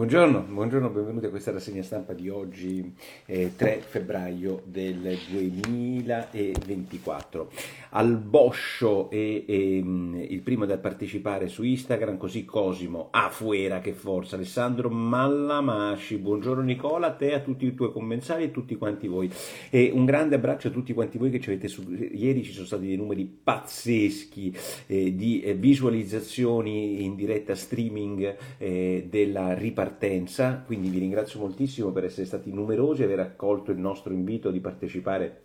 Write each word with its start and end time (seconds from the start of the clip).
Buongiorno, 0.00 0.46
buongiorno, 0.48 0.88
benvenuti 0.88 1.26
a 1.26 1.28
questa 1.28 1.52
rassegna 1.52 1.82
stampa 1.82 2.14
di 2.14 2.30
oggi, 2.30 2.90
eh, 3.26 3.52
3 3.54 3.82
febbraio 3.86 4.62
del 4.64 5.18
2024. 5.28 7.50
Al 7.90 8.16
Boscio 8.16 9.10
è, 9.10 9.14
è, 9.14 9.52
il 9.52 10.40
primo 10.42 10.64
da 10.64 10.78
partecipare 10.78 11.48
su 11.48 11.64
Instagram, 11.64 12.16
così 12.16 12.46
Cosimo, 12.46 13.08
a 13.10 13.28
fuera 13.28 13.80
che 13.80 13.92
forza, 13.92 14.36
Alessandro 14.36 14.88
Mallamasci, 14.88 16.16
buongiorno 16.16 16.62
Nicola, 16.62 17.08
a 17.08 17.12
te, 17.12 17.34
a 17.34 17.40
tutti 17.40 17.66
i 17.66 17.74
tuoi 17.74 17.92
commensali 17.92 18.44
e 18.44 18.46
a 18.46 18.52
tutti 18.52 18.76
quanti 18.76 19.06
voi. 19.06 19.30
E 19.68 19.90
un 19.92 20.06
grande 20.06 20.36
abbraccio 20.36 20.68
a 20.68 20.70
tutti 20.70 20.94
quanti 20.94 21.18
voi 21.18 21.28
che 21.28 21.40
ci 21.40 21.50
avete 21.50 21.68
su... 21.68 21.84
Ieri 21.90 22.42
ci 22.42 22.52
sono 22.52 22.64
stati 22.64 22.86
dei 22.86 22.96
numeri 22.96 23.26
pazzeschi 23.26 24.56
eh, 24.86 25.14
di 25.14 25.42
eh, 25.42 25.52
visualizzazioni 25.52 27.04
in 27.04 27.16
diretta 27.16 27.54
streaming 27.54 28.34
eh, 28.56 29.06
della 29.06 29.52
ripartizione 29.52 29.88
partenza, 29.90 30.62
quindi 30.64 30.88
vi 30.88 31.00
ringrazio 31.00 31.40
moltissimo 31.40 31.90
per 31.90 32.04
essere 32.04 32.24
stati 32.24 32.52
numerosi 32.52 33.02
e 33.02 33.06
aver 33.06 33.18
accolto 33.18 33.72
il 33.72 33.78
nostro 33.78 34.12
invito 34.12 34.52
di 34.52 34.60
partecipare 34.60 35.42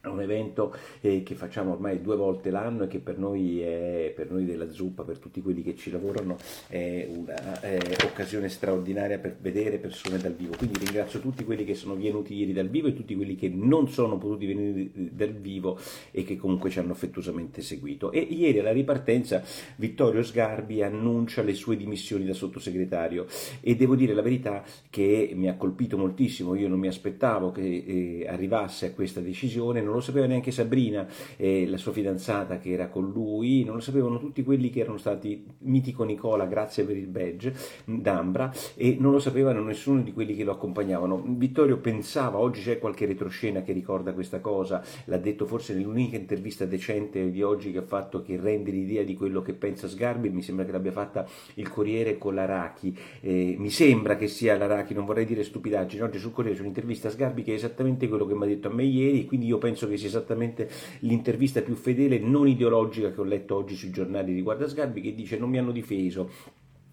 è 0.00 0.06
un 0.06 0.20
evento 0.20 0.72
eh, 1.00 1.24
che 1.24 1.34
facciamo 1.34 1.72
ormai 1.72 2.00
due 2.00 2.14
volte 2.14 2.50
l'anno 2.50 2.84
e 2.84 2.86
che 2.86 3.00
per 3.00 3.18
noi, 3.18 3.60
è, 3.60 4.12
per 4.14 4.30
noi 4.30 4.44
della 4.44 4.70
zuppa, 4.70 5.02
per 5.02 5.18
tutti 5.18 5.42
quelli 5.42 5.60
che 5.62 5.74
ci 5.74 5.90
lavorano, 5.90 6.36
è 6.68 7.08
un'occasione 7.08 8.48
straordinaria 8.48 9.18
per 9.18 9.36
vedere 9.40 9.78
persone 9.78 10.18
dal 10.18 10.34
vivo. 10.34 10.54
Quindi 10.56 10.78
ringrazio 10.78 11.18
tutti 11.18 11.44
quelli 11.44 11.64
che 11.64 11.74
sono 11.74 11.96
venuti 11.96 12.34
ieri 12.34 12.52
dal 12.52 12.68
vivo 12.68 12.86
e 12.86 12.94
tutti 12.94 13.16
quelli 13.16 13.34
che 13.34 13.48
non 13.48 13.88
sono 13.88 14.18
potuti 14.18 14.46
venire 14.46 14.88
dal 14.94 15.32
vivo 15.32 15.78
e 16.12 16.22
che 16.22 16.36
comunque 16.36 16.70
ci 16.70 16.78
hanno 16.78 16.92
affettuosamente 16.92 17.60
seguito. 17.60 18.12
E 18.12 18.20
ieri 18.20 18.60
alla 18.60 18.72
ripartenza 18.72 19.42
Vittorio 19.76 20.22
Sgarbi 20.22 20.80
annuncia 20.80 21.42
le 21.42 21.54
sue 21.54 21.76
dimissioni 21.76 22.24
da 22.24 22.34
sottosegretario 22.34 23.26
e 23.60 23.74
devo 23.74 23.96
dire 23.96 24.14
la 24.14 24.22
verità 24.22 24.62
che 24.90 25.32
mi 25.34 25.48
ha 25.48 25.56
colpito 25.56 25.98
moltissimo, 25.98 26.54
io 26.54 26.68
non 26.68 26.78
mi 26.78 26.86
aspettavo 26.86 27.50
che 27.50 27.62
eh, 27.86 28.26
arrivasse 28.28 28.86
a 28.86 28.92
questa 28.92 29.20
decisione 29.20 29.86
non 29.88 29.96
lo 29.96 30.02
sapeva 30.02 30.26
neanche 30.26 30.50
Sabrina, 30.50 31.06
eh, 31.36 31.66
la 31.66 31.76
sua 31.76 31.92
fidanzata 31.92 32.58
che 32.58 32.70
era 32.70 32.88
con 32.88 33.10
lui, 33.10 33.64
non 33.64 33.76
lo 33.76 33.80
sapevano 33.80 34.18
tutti 34.18 34.44
quelli 34.44 34.70
che 34.70 34.80
erano 34.80 34.98
stati 34.98 35.44
mitico 35.60 36.04
Nicola, 36.04 36.46
grazie 36.46 36.84
per 36.84 36.96
il 36.96 37.06
badge 37.06 37.54
d'Ambra, 37.84 38.52
e 38.76 38.96
non 38.98 39.12
lo 39.12 39.18
sapevano 39.18 39.62
nessuno 39.62 40.02
di 40.02 40.12
quelli 40.12 40.36
che 40.36 40.44
lo 40.44 40.52
accompagnavano. 40.52 41.22
Vittorio 41.26 41.78
pensava, 41.78 42.38
oggi 42.38 42.62
c'è 42.62 42.78
qualche 42.78 43.06
retroscena 43.06 43.62
che 43.62 43.72
ricorda 43.72 44.12
questa 44.12 44.40
cosa, 44.40 44.82
l'ha 45.06 45.18
detto 45.18 45.46
forse 45.46 45.74
nell'unica 45.74 46.16
intervista 46.16 46.64
decente 46.66 47.30
di 47.30 47.42
oggi 47.42 47.72
che 47.72 47.78
ha 47.78 47.82
fatto 47.82 48.22
che 48.22 48.38
rende 48.38 48.70
l'idea 48.70 49.02
di 49.02 49.14
quello 49.14 49.40
che 49.42 49.54
pensa 49.54 49.88
Sgarbi, 49.88 50.28
mi 50.28 50.42
sembra 50.42 50.64
che 50.64 50.72
l'abbia 50.72 50.92
fatta 50.92 51.26
il 51.54 51.68
Corriere 51.68 52.18
con 52.18 52.34
l'Arachi, 52.34 52.96
eh, 53.20 53.56
mi 53.58 53.70
sembra 53.70 54.16
che 54.16 54.28
sia 54.28 54.56
l'Arachi, 54.56 54.94
non 54.94 55.06
vorrei 55.06 55.24
dire 55.24 55.42
stupidaggine, 55.42 56.02
oggi 56.02 56.18
sul 56.18 56.32
Corriere 56.32 56.56
c'è 56.56 56.62
un'intervista 56.62 57.08
a 57.08 57.10
Sgarbi 57.10 57.42
che 57.42 57.52
è 57.52 57.54
esattamente 57.54 58.08
quello 58.08 58.26
che 58.26 58.34
mi 58.34 58.44
ha 58.44 58.46
detto 58.46 58.68
a 58.68 58.72
me 58.72 58.84
ieri, 58.84 59.24
quindi 59.24 59.46
io 59.46 59.58
penso 59.58 59.77
penso 59.78 59.88
che 59.88 59.96
sia 59.96 60.08
esattamente 60.08 60.68
l'intervista 61.00 61.62
più 61.62 61.76
fedele, 61.76 62.18
non 62.18 62.48
ideologica 62.48 63.12
che 63.12 63.20
ho 63.20 63.24
letto 63.24 63.54
oggi 63.54 63.76
sui 63.76 63.90
giornali 63.90 64.34
riguardo 64.34 64.64
a 64.64 64.68
Sgarbi, 64.68 65.00
che 65.00 65.14
dice 65.14 65.38
non 65.38 65.50
mi 65.50 65.58
hanno 65.58 65.70
difeso 65.70 66.30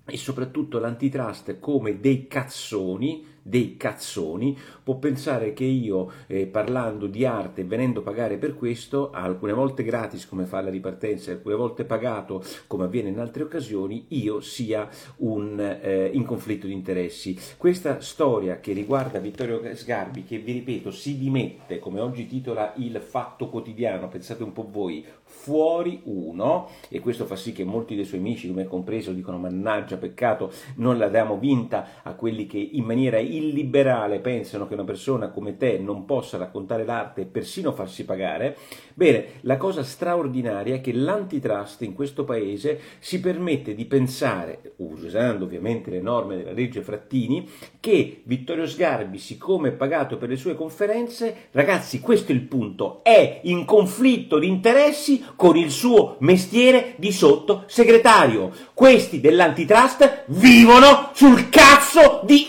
e 0.06 0.18
soprattutto 0.18 0.78
l'antitrust 0.78 1.60
come 1.60 2.00
dei 2.00 2.28
cazzoni 2.28 3.34
dei 3.48 3.78
cazzoni, 3.78 4.58
può 4.82 4.96
pensare 4.96 5.54
che 5.54 5.66
io, 5.66 6.12
eh, 6.26 6.48
parlando 6.48 7.06
di 7.06 7.26
arte 7.26 7.62
e 7.62 7.64
venendo 7.64 8.00
a 8.00 8.04
pagare 8.04 8.38
per 8.38 8.56
questo, 8.56 9.12
alcune 9.12 9.54
volte 9.54 9.84
gratis 9.84 10.28
come 10.28 10.46
fa 10.46 10.62
la 10.62 10.72
ripartenza, 10.72 11.30
alcune 11.30 11.54
volte 11.54 11.86
pagato 11.86 12.44
come 12.66 12.86
avviene 12.86 13.10
in 13.10 13.20
altre 13.20 13.44
occasioni, 13.44 14.06
io 14.10 14.42
sia 14.42 14.90
un, 15.18 15.60
eh, 15.60 16.10
in 16.12 16.26
conflitto 16.26 16.66
di 16.66 16.74
interessi. 16.74 17.38
Questa 17.56 18.02
storia 18.02 18.60
che 18.60 18.74
riguarda 18.74 19.20
Vittorio 19.20 19.62
Sgarbi, 19.76 20.24
che 20.24 20.40
vi 20.40 20.54
ripeto 20.54 20.90
si 20.90 21.16
dimette, 21.16 21.78
come 21.78 22.00
oggi 22.00 22.26
titola 22.26 22.74
il 22.78 23.00
Fatto 23.00 23.50
Quotidiano, 23.50 24.08
pensate 24.08 24.42
un 24.42 24.54
po' 24.54 24.68
voi, 24.68 25.06
fuori 25.24 26.02
uno, 26.06 26.70
e 26.90 27.00
questo 27.00 27.26
fa 27.26 27.36
sì 27.36 27.52
che 27.52 27.64
molti 27.64 27.96
dei 27.96 28.06
suoi 28.06 28.22
amici, 28.22 28.48
come 28.48 28.66
compreso, 28.66 29.12
dicono 29.12 29.38
mannaggia, 29.38 29.98
peccato, 29.98 30.52
non 30.78 30.98
la 30.98 31.10
diamo 31.10 31.38
vinta 31.38 32.02
a 32.02 32.14
quelli 32.14 32.48
che 32.48 32.58
in 32.58 32.86
maniera 32.86 33.20
illiberale 33.38 34.20
pensano 34.20 34.68
che 34.68 34.74
una 34.74 34.84
persona 34.84 35.30
come 35.30 35.58
te 35.58 35.78
non 35.78 36.06
possa 36.06 36.38
raccontare 36.38 36.86
l'arte 36.86 37.22
e 37.22 37.26
persino 37.26 37.72
farsi 37.72 38.06
pagare, 38.06 38.58
bene, 38.94 39.26
la 39.42 39.58
cosa 39.58 39.84
straordinaria 39.84 40.76
è 40.76 40.82
che 40.82 40.94
l'antitrust 40.94 41.82
in 41.82 41.94
questo 41.94 42.24
paese 42.24 42.80
si 43.00 43.20
permette 43.20 43.76
di 43.76 43.86
pensare, 43.86 44.74
usando 44.78 45.46
ovviamente 45.46 45.90
le 45.90 46.02
norme 46.02 46.38
della 46.38 46.52
legge 46.52 46.82
Frattini, 46.82 47.50
che 47.80 48.22
Vittorio 48.24 48.68
Sgarbi, 48.68 49.18
siccome 49.18 49.70
è 49.70 49.74
pagato 49.74 50.18
per 50.18 50.30
le 50.30 50.36
sue 50.36 50.56
conferenze, 50.56 51.48
ragazzi, 51.52 52.00
questo 52.00 52.32
è 52.32 52.36
il 52.36 52.42
punto, 52.42 53.04
è 53.04 53.42
in 53.44 53.66
conflitto 53.66 54.40
di 54.40 54.48
interessi 54.48 55.24
con 55.36 55.58
il 55.58 55.72
suo 55.72 56.18
mestiere 56.20 56.94
di 56.98 57.12
sottosegretario. 57.12 58.52
Questi 58.74 59.20
dell'antitrust 59.20 60.26
vivono 60.28 61.12
sul 61.14 61.50
cazzo 61.50 62.22
di 62.24 62.48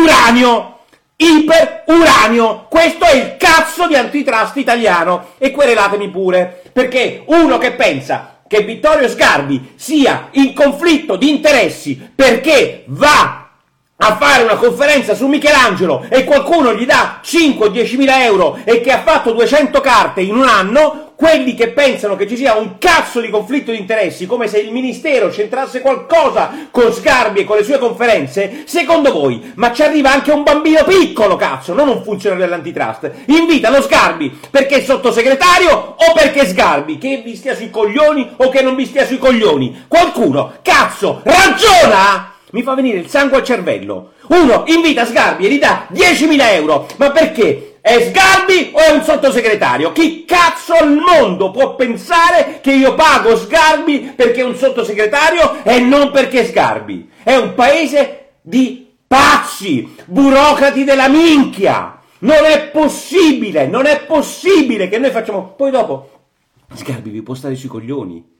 iperuranio. 0.00 0.78
Iperuranio! 1.16 2.66
Questo 2.68 3.04
è 3.04 3.14
il 3.14 3.36
cazzo 3.36 3.86
di 3.86 3.94
antitrust 3.94 4.56
italiano. 4.56 5.30
E 5.38 5.50
querelatemi 5.50 6.08
pure. 6.08 6.62
Perché 6.72 7.22
uno 7.26 7.58
che 7.58 7.72
pensa 7.72 8.40
che 8.46 8.62
Vittorio 8.62 9.08
Sgarbi 9.08 9.74
sia 9.76 10.28
in 10.32 10.52
conflitto 10.54 11.14
di 11.14 11.28
interessi 11.30 12.10
perché 12.12 12.82
va 12.86 13.39
a 14.02 14.16
fare 14.16 14.44
una 14.44 14.56
conferenza 14.56 15.14
su 15.14 15.26
Michelangelo 15.26 16.06
e 16.08 16.24
qualcuno 16.24 16.72
gli 16.74 16.86
dà 16.86 17.20
5 17.22 17.66
o 17.66 17.68
10 17.68 17.96
mila 17.98 18.24
euro 18.24 18.58
e 18.64 18.80
che 18.80 18.92
ha 18.92 19.02
fatto 19.02 19.32
200 19.32 19.80
carte 19.82 20.22
in 20.22 20.34
un 20.36 20.46
anno, 20.46 21.12
quelli 21.16 21.54
che 21.54 21.68
pensano 21.68 22.16
che 22.16 22.26
ci 22.26 22.34
sia 22.34 22.54
un 22.54 22.78
cazzo 22.78 23.20
di 23.20 23.28
conflitto 23.28 23.72
di 23.72 23.78
interessi, 23.78 24.24
come 24.24 24.48
se 24.48 24.58
il 24.58 24.72
ministero 24.72 25.28
c'entrasse 25.28 25.82
qualcosa 25.82 26.68
con 26.70 26.90
Sgarbi 26.90 27.40
e 27.40 27.44
con 27.44 27.58
le 27.58 27.62
sue 27.62 27.76
conferenze, 27.76 28.62
secondo 28.64 29.12
voi, 29.12 29.52
ma 29.56 29.70
ci 29.70 29.82
arriva 29.82 30.10
anche 30.10 30.32
un 30.32 30.44
bambino 30.44 30.82
piccolo, 30.84 31.36
cazzo, 31.36 31.74
non 31.74 31.88
un 31.88 32.02
funzionario 32.02 32.46
dell'antitrust, 32.46 33.10
invitano 33.26 33.82
Sgarbi 33.82 34.40
perché 34.50 34.76
è 34.76 34.82
sottosegretario 34.82 35.96
o 35.98 36.12
perché 36.14 36.46
Sgarbi, 36.46 36.96
che 36.96 37.20
vi 37.22 37.36
stia 37.36 37.54
sui 37.54 37.68
coglioni 37.68 38.36
o 38.36 38.48
che 38.48 38.62
non 38.62 38.74
vi 38.74 38.86
stia 38.86 39.04
sui 39.04 39.18
coglioni. 39.18 39.84
Qualcuno, 39.88 40.54
cazzo, 40.62 41.20
ragiona! 41.22 42.38
Mi 42.52 42.62
fa 42.62 42.74
venire 42.74 42.98
il 42.98 43.08
sangue 43.08 43.38
al 43.38 43.44
cervello. 43.44 44.12
Uno 44.28 44.64
invita 44.66 45.04
Sgarbi 45.04 45.46
e 45.46 45.50
gli 45.50 45.58
dà 45.58 45.86
10.000 45.92 46.40
euro, 46.54 46.86
ma 46.96 47.10
perché? 47.10 47.78
È 47.80 48.10
Sgarbi 48.10 48.70
o 48.72 48.78
è 48.78 48.90
un 48.90 49.02
sottosegretario? 49.02 49.92
Chi 49.92 50.24
cazzo 50.26 50.74
al 50.74 50.94
mondo 50.94 51.50
può 51.50 51.74
pensare 51.74 52.60
che 52.60 52.72
io 52.72 52.94
pago 52.94 53.36
Sgarbi 53.36 54.12
perché 54.14 54.40
è 54.40 54.44
un 54.44 54.54
sottosegretario 54.54 55.64
e 55.64 55.80
non 55.80 56.10
perché 56.10 56.40
è 56.40 56.44
Sgarbi? 56.44 57.10
È 57.22 57.34
un 57.36 57.54
paese 57.54 58.32
di 58.42 58.86
pazzi, 59.06 59.96
burocrati 60.04 60.84
della 60.84 61.08
minchia! 61.08 62.00
Non 62.22 62.44
è 62.44 62.68
possibile, 62.68 63.66
non 63.66 63.86
è 63.86 64.02
possibile 64.02 64.88
che 64.88 64.98
noi 64.98 65.10
facciamo... 65.10 65.54
Poi 65.56 65.70
dopo, 65.70 66.10
Sgarbi 66.74 67.08
vi 67.08 67.22
può 67.22 67.32
stare 67.32 67.54
sui 67.54 67.70
coglioni. 67.70 68.39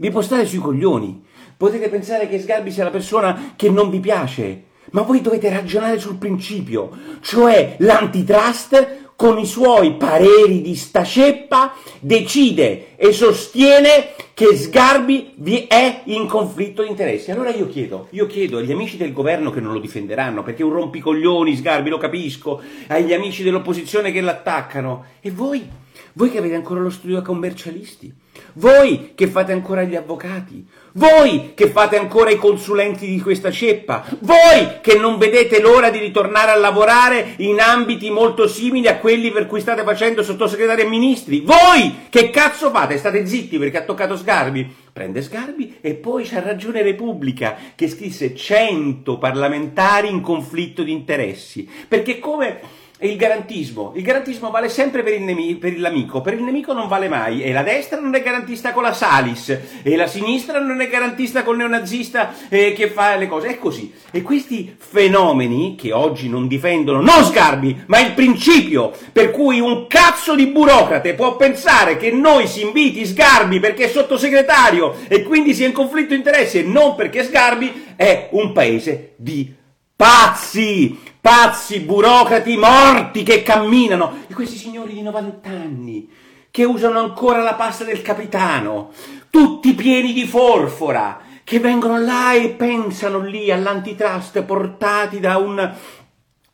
Vi 0.00 0.10
può 0.10 0.22
stare 0.22 0.46
sui 0.46 0.60
coglioni. 0.60 1.22
Potete 1.58 1.90
pensare 1.90 2.26
che 2.26 2.40
Sgarbi 2.40 2.70
sia 2.70 2.84
la 2.84 2.90
persona 2.90 3.52
che 3.54 3.68
non 3.68 3.90
vi 3.90 4.00
piace, 4.00 4.62
ma 4.92 5.02
voi 5.02 5.20
dovete 5.20 5.50
ragionare 5.50 5.98
sul 5.98 6.16
principio, 6.16 6.88
cioè 7.20 7.74
l'antitrust 7.80 9.12
con 9.14 9.38
i 9.38 9.44
suoi 9.44 9.96
pareri 9.96 10.62
di 10.62 10.74
sta 10.74 11.04
ceppa 11.04 11.74
decide 12.00 12.96
e 12.96 13.12
sostiene 13.12 14.14
che 14.32 14.56
Sgarbi 14.56 15.32
vi 15.34 15.66
è 15.66 16.00
in 16.04 16.26
conflitto 16.26 16.82
di 16.82 16.88
interessi. 16.88 17.30
Allora 17.30 17.50
io 17.50 17.68
chiedo, 17.68 18.06
io 18.12 18.24
chiedo 18.26 18.56
agli 18.56 18.72
amici 18.72 18.96
del 18.96 19.12
governo 19.12 19.50
che 19.50 19.60
non 19.60 19.74
lo 19.74 19.80
difenderanno, 19.80 20.42
perché 20.42 20.62
è 20.62 20.64
un 20.64 20.72
rompicoglioni 20.72 21.54
Sgarbi, 21.56 21.90
lo 21.90 21.98
capisco, 21.98 22.62
agli 22.86 23.12
amici 23.12 23.42
dell'opposizione 23.42 24.12
che 24.12 24.22
l'attaccano, 24.22 25.04
e 25.20 25.30
voi? 25.30 25.68
Voi 26.14 26.30
che 26.30 26.38
avete 26.38 26.54
ancora 26.54 26.80
lo 26.80 26.90
studio 26.90 27.16
da 27.16 27.22
commercialisti? 27.22 28.12
Voi 28.54 29.12
che 29.14 29.28
fate 29.28 29.52
ancora 29.52 29.84
gli 29.84 29.94
avvocati, 29.94 30.66
voi 30.92 31.52
che 31.54 31.68
fate 31.68 31.96
ancora 31.96 32.30
i 32.30 32.36
consulenti 32.36 33.06
di 33.06 33.20
questa 33.20 33.50
ceppa, 33.50 34.04
voi 34.20 34.80
che 34.80 34.98
non 34.98 35.18
vedete 35.18 35.60
l'ora 35.60 35.90
di 35.90 35.98
ritornare 35.98 36.50
a 36.50 36.56
lavorare 36.56 37.34
in 37.38 37.60
ambiti 37.60 38.10
molto 38.10 38.48
simili 38.48 38.88
a 38.88 38.98
quelli 38.98 39.30
per 39.30 39.46
cui 39.46 39.60
state 39.60 39.84
facendo 39.84 40.22
sottosegretari 40.22 40.82
e 40.82 40.88
ministri, 40.88 41.40
voi 41.40 42.06
che 42.08 42.30
cazzo 42.30 42.70
fate? 42.70 42.98
State 42.98 43.26
zitti 43.26 43.58
perché 43.58 43.78
ha 43.78 43.84
toccato 43.84 44.16
Sgarbi? 44.16 44.74
Prende 44.92 45.22
Sgarbi 45.22 45.76
e 45.80 45.94
poi 45.94 46.24
c'ha 46.24 46.40
ragione 46.40 46.82
Repubblica 46.82 47.56
che 47.76 47.88
scrisse 47.88 48.34
100 48.34 49.18
parlamentari 49.18 50.08
in 50.08 50.20
conflitto 50.20 50.82
di 50.82 50.90
interessi, 50.90 51.68
perché 51.86 52.18
come 52.18 52.60
il 53.06 53.16
garantismo. 53.16 53.92
Il 53.94 54.02
garantismo 54.02 54.50
vale 54.50 54.68
sempre 54.68 55.02
per, 55.02 55.14
il 55.14 55.22
nemico, 55.22 55.58
per 55.58 55.78
l'amico, 55.78 56.20
per 56.20 56.34
il 56.34 56.42
nemico 56.42 56.72
non 56.72 56.88
vale 56.88 57.08
mai. 57.08 57.42
E 57.42 57.52
la 57.52 57.62
destra 57.62 57.98
non 57.98 58.14
è 58.14 58.22
garantista 58.22 58.72
con 58.72 58.82
la 58.82 58.92
Salis, 58.92 59.58
e 59.82 59.96
la 59.96 60.06
sinistra 60.06 60.60
non 60.60 60.80
è 60.80 60.88
garantista 60.88 61.42
col 61.42 61.56
neonazista 61.56 62.34
eh, 62.48 62.72
che 62.72 62.88
fa 62.88 63.16
le 63.16 63.26
cose. 63.26 63.48
È 63.48 63.58
così. 63.58 63.92
E 64.10 64.22
questi 64.22 64.74
fenomeni 64.76 65.76
che 65.76 65.92
oggi 65.92 66.28
non 66.28 66.46
difendono, 66.46 67.00
non 67.00 67.24
Sgarbi, 67.24 67.84
ma 67.86 68.00
il 68.00 68.12
principio 68.12 68.92
per 69.12 69.30
cui 69.30 69.60
un 69.60 69.86
cazzo 69.86 70.34
di 70.34 70.46
burocrate 70.46 71.14
può 71.14 71.36
pensare 71.36 71.96
che 71.96 72.10
noi 72.10 72.46
si 72.46 72.62
inviti 72.62 73.06
Sgarbi 73.06 73.60
perché 73.60 73.84
è 73.84 73.88
sottosegretario 73.88 74.96
e 75.08 75.22
quindi 75.22 75.54
sia 75.54 75.66
in 75.66 75.72
conflitto 75.72 76.10
di 76.10 76.16
interessi 76.16 76.58
e 76.58 76.62
non 76.62 76.94
perché 76.94 77.24
Sgarbi, 77.24 77.88
è 77.96 78.28
un 78.32 78.52
paese 78.52 79.12
di 79.16 79.58
pazzi, 80.00 80.98
pazzi, 81.20 81.80
burocrati 81.80 82.56
morti 82.56 83.22
che 83.22 83.42
camminano, 83.42 84.24
e 84.28 84.32
questi 84.32 84.56
signori 84.56 84.94
di 84.94 85.02
90 85.02 85.50
anni 85.50 86.08
che 86.50 86.64
usano 86.64 87.00
ancora 87.00 87.42
la 87.42 87.52
pasta 87.52 87.84
del 87.84 88.00
capitano, 88.00 88.92
tutti 89.28 89.74
pieni 89.74 90.14
di 90.14 90.24
forfora, 90.24 91.20
che 91.44 91.60
vengono 91.60 91.98
là 91.98 92.32
e 92.32 92.48
pensano 92.48 93.18
lì 93.18 93.50
all'antitrust 93.50 94.40
portati 94.44 95.20
da 95.20 95.36
un 95.36 95.70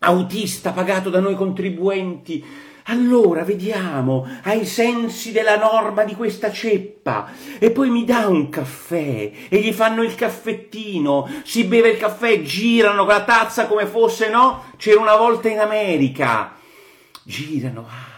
autista 0.01 0.73
pagato 0.73 1.09
da 1.09 1.21
noi 1.21 1.37
contribuenti 1.37 2.45
allora 2.87 3.43
vediamo, 3.43 4.27
ai 4.43 4.65
sensi 4.65 5.33
della 5.33 5.57
norma 5.57 6.05
di 6.05 6.15
questa 6.15 6.53
ceppa, 6.53 7.31
e 7.59 7.71
poi 7.71 7.91
mi 7.91 8.05
dà 8.05 8.27
un 8.29 8.49
caffè, 8.49 9.31
e 9.49 9.59
gli 9.59 9.73
fanno 9.73 10.03
il 10.03 10.15
caffettino, 10.15 11.29
si 11.45 11.65
beve 11.65 11.91
il 11.91 11.99
caffè, 11.99 12.43
girano 12.43 13.05
con 13.05 13.15
la 13.15 13.25
tazza 13.25 13.67
come 13.67 13.87
fosse, 13.87 14.29
no? 14.29 14.65
C'era 14.77 15.01
una 15.01 15.17
volta 15.17 15.49
in 15.49 15.59
America. 15.59 16.55
Girano, 17.25 17.87
ah, 17.89 18.16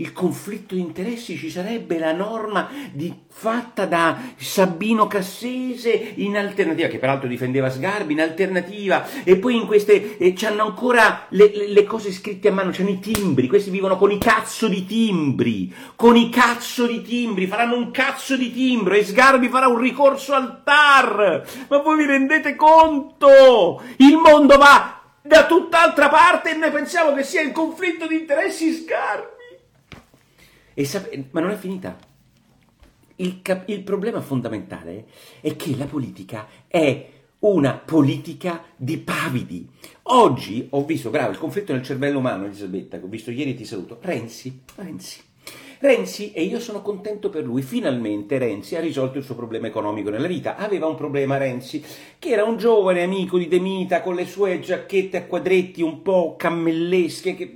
il 0.00 0.12
conflitto 0.12 0.74
di 0.74 0.80
interessi 0.80 1.36
ci 1.36 1.50
sarebbe 1.50 1.98
la 1.98 2.12
norma 2.12 2.68
di, 2.90 3.14
fatta 3.28 3.84
da 3.84 4.18
Sabino 4.36 5.06
Cassese 5.06 6.14
in 6.16 6.36
alternativa, 6.36 6.88
che 6.88 6.98
peraltro 6.98 7.28
difendeva 7.28 7.70
Sgarbi, 7.70 8.14
in 8.14 8.20
alternativa, 8.20 9.06
e 9.24 9.36
poi 9.36 9.56
in 9.56 9.66
queste 9.66 10.16
eh, 10.16 10.32
c'hanno 10.34 10.64
ancora 10.64 11.26
le, 11.30 11.52
le, 11.54 11.68
le, 11.68 11.84
cose 11.84 12.12
scritte 12.12 12.48
a 12.48 12.52
mano, 12.52 12.70
c'hanno 12.72 12.90
i 12.90 12.98
timbri, 12.98 13.46
questi 13.46 13.70
vivono 13.70 13.96
con 13.96 14.10
i 14.10 14.18
cazzo 14.18 14.68
di 14.68 14.86
timbri, 14.86 15.72
con 15.96 16.16
i 16.16 16.30
cazzo 16.30 16.86
di 16.86 17.02
timbri, 17.02 17.46
faranno 17.46 17.76
un 17.76 17.90
cazzo 17.90 18.36
di 18.36 18.52
timbro 18.52 18.94
e 18.94 19.04
Sgarbi 19.04 19.48
farà 19.48 19.68
un 19.68 19.78
ricorso 19.78 20.32
al 20.32 20.62
TAR, 20.64 21.46
ma 21.68 21.78
voi 21.78 21.98
vi 21.98 22.06
rendete 22.06 22.56
conto? 22.56 23.82
Il 23.96 24.16
mondo 24.16 24.56
va 24.56 24.98
da 25.22 25.44
tutt'altra 25.44 26.08
parte 26.08 26.52
e 26.52 26.54
noi 26.54 26.70
pensiamo 26.70 27.12
che 27.12 27.22
sia 27.22 27.42
il 27.42 27.52
conflitto 27.52 28.06
di 28.06 28.16
interessi 28.16 28.72
Sgarbi. 28.72 29.39
Sap- 30.84 31.24
ma 31.30 31.40
non 31.40 31.50
è 31.50 31.56
finita. 31.56 31.96
Il, 33.16 33.42
cap- 33.42 33.68
il 33.68 33.82
problema 33.82 34.20
fondamentale 34.20 35.06
è 35.40 35.54
che 35.56 35.76
la 35.76 35.86
politica 35.86 36.46
è 36.66 37.08
una 37.40 37.74
politica 37.74 38.64
di 38.76 38.98
pavidi. 38.98 39.68
Oggi 40.04 40.66
ho 40.70 40.84
visto, 40.84 41.10
bravo, 41.10 41.30
il 41.30 41.38
conflitto 41.38 41.72
nel 41.72 41.82
cervello 41.82 42.18
umano, 42.18 42.44
Elisabetta, 42.44 42.98
ho 43.02 43.06
visto 43.06 43.30
ieri 43.30 43.50
e 43.50 43.54
ti 43.54 43.64
saluto. 43.64 43.98
Renzi, 44.00 44.62
Renzi. 44.76 45.20
Renzi, 45.78 46.32
e 46.32 46.42
io 46.42 46.60
sono 46.60 46.82
contento 46.82 47.30
per 47.30 47.44
lui, 47.44 47.62
finalmente 47.62 48.36
Renzi 48.36 48.76
ha 48.76 48.80
risolto 48.80 49.16
il 49.16 49.24
suo 49.24 49.34
problema 49.34 49.66
economico 49.66 50.10
nella 50.10 50.26
vita. 50.26 50.56
Aveva 50.56 50.86
un 50.86 50.94
problema 50.94 51.38
Renzi, 51.38 51.82
che 52.18 52.28
era 52.28 52.44
un 52.44 52.58
giovane 52.58 53.02
amico 53.02 53.38
di 53.38 53.48
De 53.48 53.60
Mita 53.60 54.02
con 54.02 54.14
le 54.14 54.26
sue 54.26 54.60
giacchette 54.60 55.16
a 55.16 55.24
quadretti 55.24 55.80
un 55.80 56.02
po' 56.02 56.36
cammellesche, 56.36 57.34
che 57.34 57.54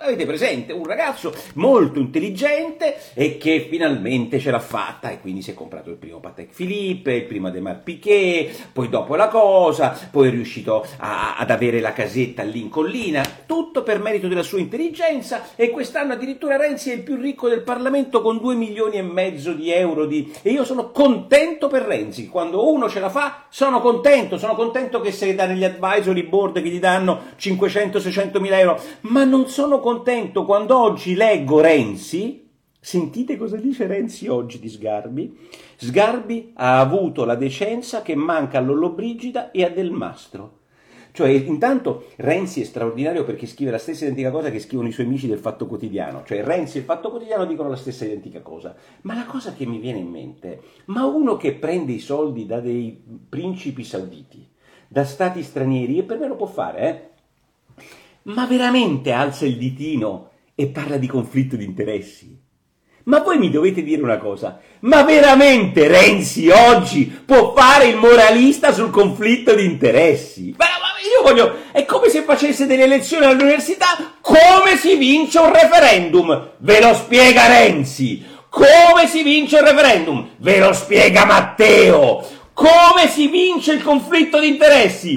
avete 0.00 0.24
presente 0.24 0.72
un 0.72 0.84
ragazzo 0.84 1.32
molto 1.54 1.98
intelligente 1.98 2.96
e 3.14 3.36
che 3.36 3.66
finalmente 3.68 4.38
ce 4.38 4.50
l'ha 4.50 4.60
fatta 4.60 5.10
e 5.10 5.20
quindi 5.20 5.42
si 5.42 5.50
è 5.50 5.54
comprato 5.54 5.90
il 5.90 5.96
primo 5.96 6.20
Patek 6.20 6.54
Philippe, 6.54 7.12
il 7.12 7.24
primo 7.24 7.48
Ademar 7.48 7.82
Piquet, 7.82 8.70
poi 8.72 8.88
dopo 8.88 9.14
la 9.14 9.28
cosa, 9.28 9.96
poi 10.10 10.28
è 10.28 10.30
riuscito 10.30 10.86
a, 10.98 11.36
ad 11.36 11.50
avere 11.50 11.80
la 11.80 11.92
casetta 11.92 12.42
lì 12.42 12.60
in 12.60 12.68
collina, 12.70 13.22
tutto 13.46 13.82
per 13.82 14.00
merito 14.00 14.26
della 14.26 14.42
sua 14.42 14.58
intelligenza 14.58 15.54
e 15.54 15.70
quest'anno 15.70 16.14
addirittura 16.14 16.56
Renzi 16.56 16.90
è 16.90 16.94
il 16.94 17.02
più 17.02 17.16
ricco 17.16 17.48
del 17.48 17.62
Parlamento 17.62 18.22
con 18.22 18.38
2 18.38 18.54
milioni 18.54 18.96
e 18.96 19.02
mezzo 19.02 19.52
di 19.52 19.70
euro 19.70 20.06
di... 20.06 20.32
e 20.42 20.50
io 20.50 20.64
sono 20.64 20.90
contento 20.90 21.68
per 21.68 21.82
Renzi, 21.82 22.28
quando 22.28 22.70
uno 22.70 22.88
ce 22.88 23.00
la 23.00 23.10
fa 23.10 23.44
sono 23.48 23.80
contento, 23.80 24.38
sono 24.38 24.54
contento 24.54 25.00
che 25.00 25.12
se 25.12 25.34
dà 25.34 25.46
negli 25.46 25.64
advisory 25.64 26.22
board 26.22 26.62
che 26.62 26.68
gli 26.68 26.80
danno 26.80 27.20
500-600 27.38 28.40
mila 28.40 28.58
euro, 28.58 28.80
ma 29.02 29.24
non 29.24 29.48
sono 29.48 29.76
contento 29.76 29.88
contento 29.90 30.44
quando 30.44 30.78
oggi 30.78 31.16
leggo 31.16 31.60
Renzi, 31.60 32.48
sentite 32.78 33.36
cosa 33.36 33.56
dice 33.56 33.88
Renzi 33.88 34.28
oggi 34.28 34.60
di 34.60 34.68
Sgarbi, 34.68 35.36
Sgarbi 35.74 36.52
ha 36.54 36.78
avuto 36.78 37.24
la 37.24 37.34
decenza 37.34 38.00
che 38.00 38.14
manca 38.14 38.58
a 38.58 38.60
Lollobrigida 38.60 39.50
e 39.50 39.64
a 39.64 39.68
Del 39.68 39.90
Mastro. 39.90 40.58
Cioè, 41.10 41.28
intanto 41.28 42.04
Renzi 42.18 42.60
è 42.60 42.64
straordinario 42.64 43.24
perché 43.24 43.46
scrive 43.48 43.72
la 43.72 43.78
stessa 43.78 44.04
identica 44.04 44.30
cosa 44.30 44.52
che 44.52 44.60
scrivono 44.60 44.86
i 44.86 44.92
suoi 44.92 45.06
amici 45.06 45.26
del 45.26 45.40
Fatto 45.40 45.66
Quotidiano. 45.66 46.22
Cioè, 46.24 46.44
Renzi 46.44 46.76
e 46.76 46.80
il 46.80 46.86
Fatto 46.86 47.10
Quotidiano 47.10 47.44
dicono 47.44 47.68
la 47.68 47.74
stessa 47.74 48.04
identica 48.04 48.42
cosa. 48.42 48.76
Ma 49.00 49.14
la 49.14 49.24
cosa 49.24 49.52
che 49.54 49.66
mi 49.66 49.80
viene 49.80 49.98
in 49.98 50.08
mente, 50.08 50.62
ma 50.84 51.04
uno 51.04 51.36
che 51.36 51.54
prende 51.54 51.90
i 51.90 51.98
soldi 51.98 52.46
da 52.46 52.60
dei 52.60 52.96
principi 53.28 53.82
sauditi, 53.82 54.48
da 54.86 55.02
stati 55.02 55.42
stranieri, 55.42 55.98
e 55.98 56.04
per 56.04 56.20
me 56.20 56.28
lo 56.28 56.36
può 56.36 56.46
fare, 56.46 56.78
eh? 56.78 57.09
Ma 58.24 58.46
veramente 58.46 59.12
alza 59.12 59.44
il 59.44 59.56
ditino 59.56 60.30
e 60.54 60.66
parla 60.68 60.96
di 60.96 61.06
conflitto 61.06 61.56
di 61.56 61.64
interessi? 61.64 62.38
Ma 63.04 63.20
voi 63.20 63.38
mi 63.38 63.50
dovete 63.50 63.82
dire 63.82 64.02
una 64.02 64.18
cosa, 64.18 64.60
ma 64.80 65.02
veramente 65.02 65.88
Renzi 65.88 66.48
oggi 66.50 67.06
può 67.06 67.54
fare 67.56 67.86
il 67.86 67.96
moralista 67.96 68.72
sul 68.72 68.90
conflitto 68.90 69.54
di 69.54 69.64
interessi? 69.64 70.54
Ma, 70.56 70.66
io 71.02 71.22
voglio, 71.22 71.72
è 71.72 71.84
come 71.86 72.08
se 72.08 72.22
facesse 72.22 72.66
delle 72.66 72.86
lezioni 72.86 73.24
all'università, 73.24 74.18
come 74.20 74.76
si 74.76 74.96
vince 74.96 75.38
un 75.38 75.52
referendum? 75.52 76.52
Ve 76.58 76.80
lo 76.80 76.94
spiega 76.94 77.46
Renzi. 77.46 78.24
Come 78.48 79.06
si 79.06 79.22
vince 79.22 79.58
il 79.58 79.64
referendum? 79.64 80.30
Ve 80.36 80.58
lo 80.58 80.72
spiega 80.72 81.24
Matteo. 81.24 82.26
Come 82.52 83.08
si 83.08 83.28
vince 83.28 83.72
il 83.72 83.82
conflitto 83.82 84.38
di 84.38 84.48
interessi? 84.48 85.14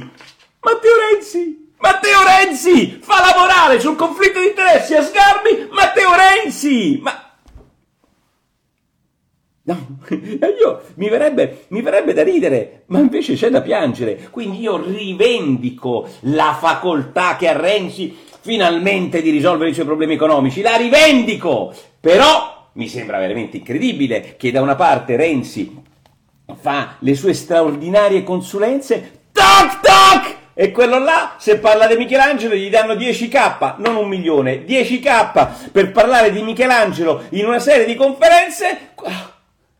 Matteo 0.61 0.91
Renzi. 1.11 1.62
Matteo 1.83 2.19
Renzi 2.25 2.99
fa 3.01 3.15
lavorare 3.19 3.77
sul 3.81 3.97
conflitto 3.97 4.39
di 4.39 4.47
interessi 4.47 4.95
a 4.95 5.03
Sgarbi 5.03 5.67
Matteo 5.69 6.11
Renzi! 6.15 6.97
Ma... 7.01 7.35
No, 9.63 9.97
io 10.09 10.83
mi 10.95 11.09
verrebbe, 11.09 11.65
mi 11.69 11.81
verrebbe 11.81 12.13
da 12.13 12.23
ridere, 12.23 12.83
ma 12.85 12.99
invece 12.99 13.33
c'è 13.33 13.49
da 13.49 13.59
piangere. 13.59 14.29
Quindi 14.31 14.61
io 14.61 14.81
rivendico 14.81 16.07
la 16.21 16.57
facoltà 16.57 17.35
che 17.35 17.49
ha 17.49 17.59
Renzi 17.59 18.17
finalmente 18.39 19.21
di 19.21 19.29
risolvere 19.29 19.71
i 19.71 19.73
suoi 19.73 19.85
problemi 19.85 20.13
economici. 20.13 20.61
La 20.61 20.77
rivendico! 20.77 21.73
Però 21.99 22.69
mi 22.73 22.87
sembra 22.87 23.19
veramente 23.19 23.57
incredibile 23.57 24.37
che 24.37 24.51
da 24.51 24.61
una 24.61 24.75
parte 24.75 25.17
Renzi 25.17 25.83
fa 26.61 26.95
le 26.99 27.13
sue 27.13 27.33
straordinarie 27.33 28.23
consulenze, 28.23 29.27
toc 29.33 29.81
toc! 29.81 30.41
E 30.55 30.71
quello 30.71 30.99
là, 30.99 31.35
se 31.39 31.57
parla 31.57 31.87
di 31.87 31.95
Michelangelo, 31.95 32.53
gli 32.53 32.69
danno 32.69 32.93
10k, 32.93 33.75
non 33.77 33.95
un 33.95 34.07
milione, 34.07 34.65
10k 34.65 35.71
per 35.71 35.91
parlare 35.91 36.31
di 36.31 36.43
Michelangelo 36.43 37.23
in 37.29 37.45
una 37.45 37.57
serie 37.57 37.85
di 37.85 37.95
conferenze. 37.95 38.91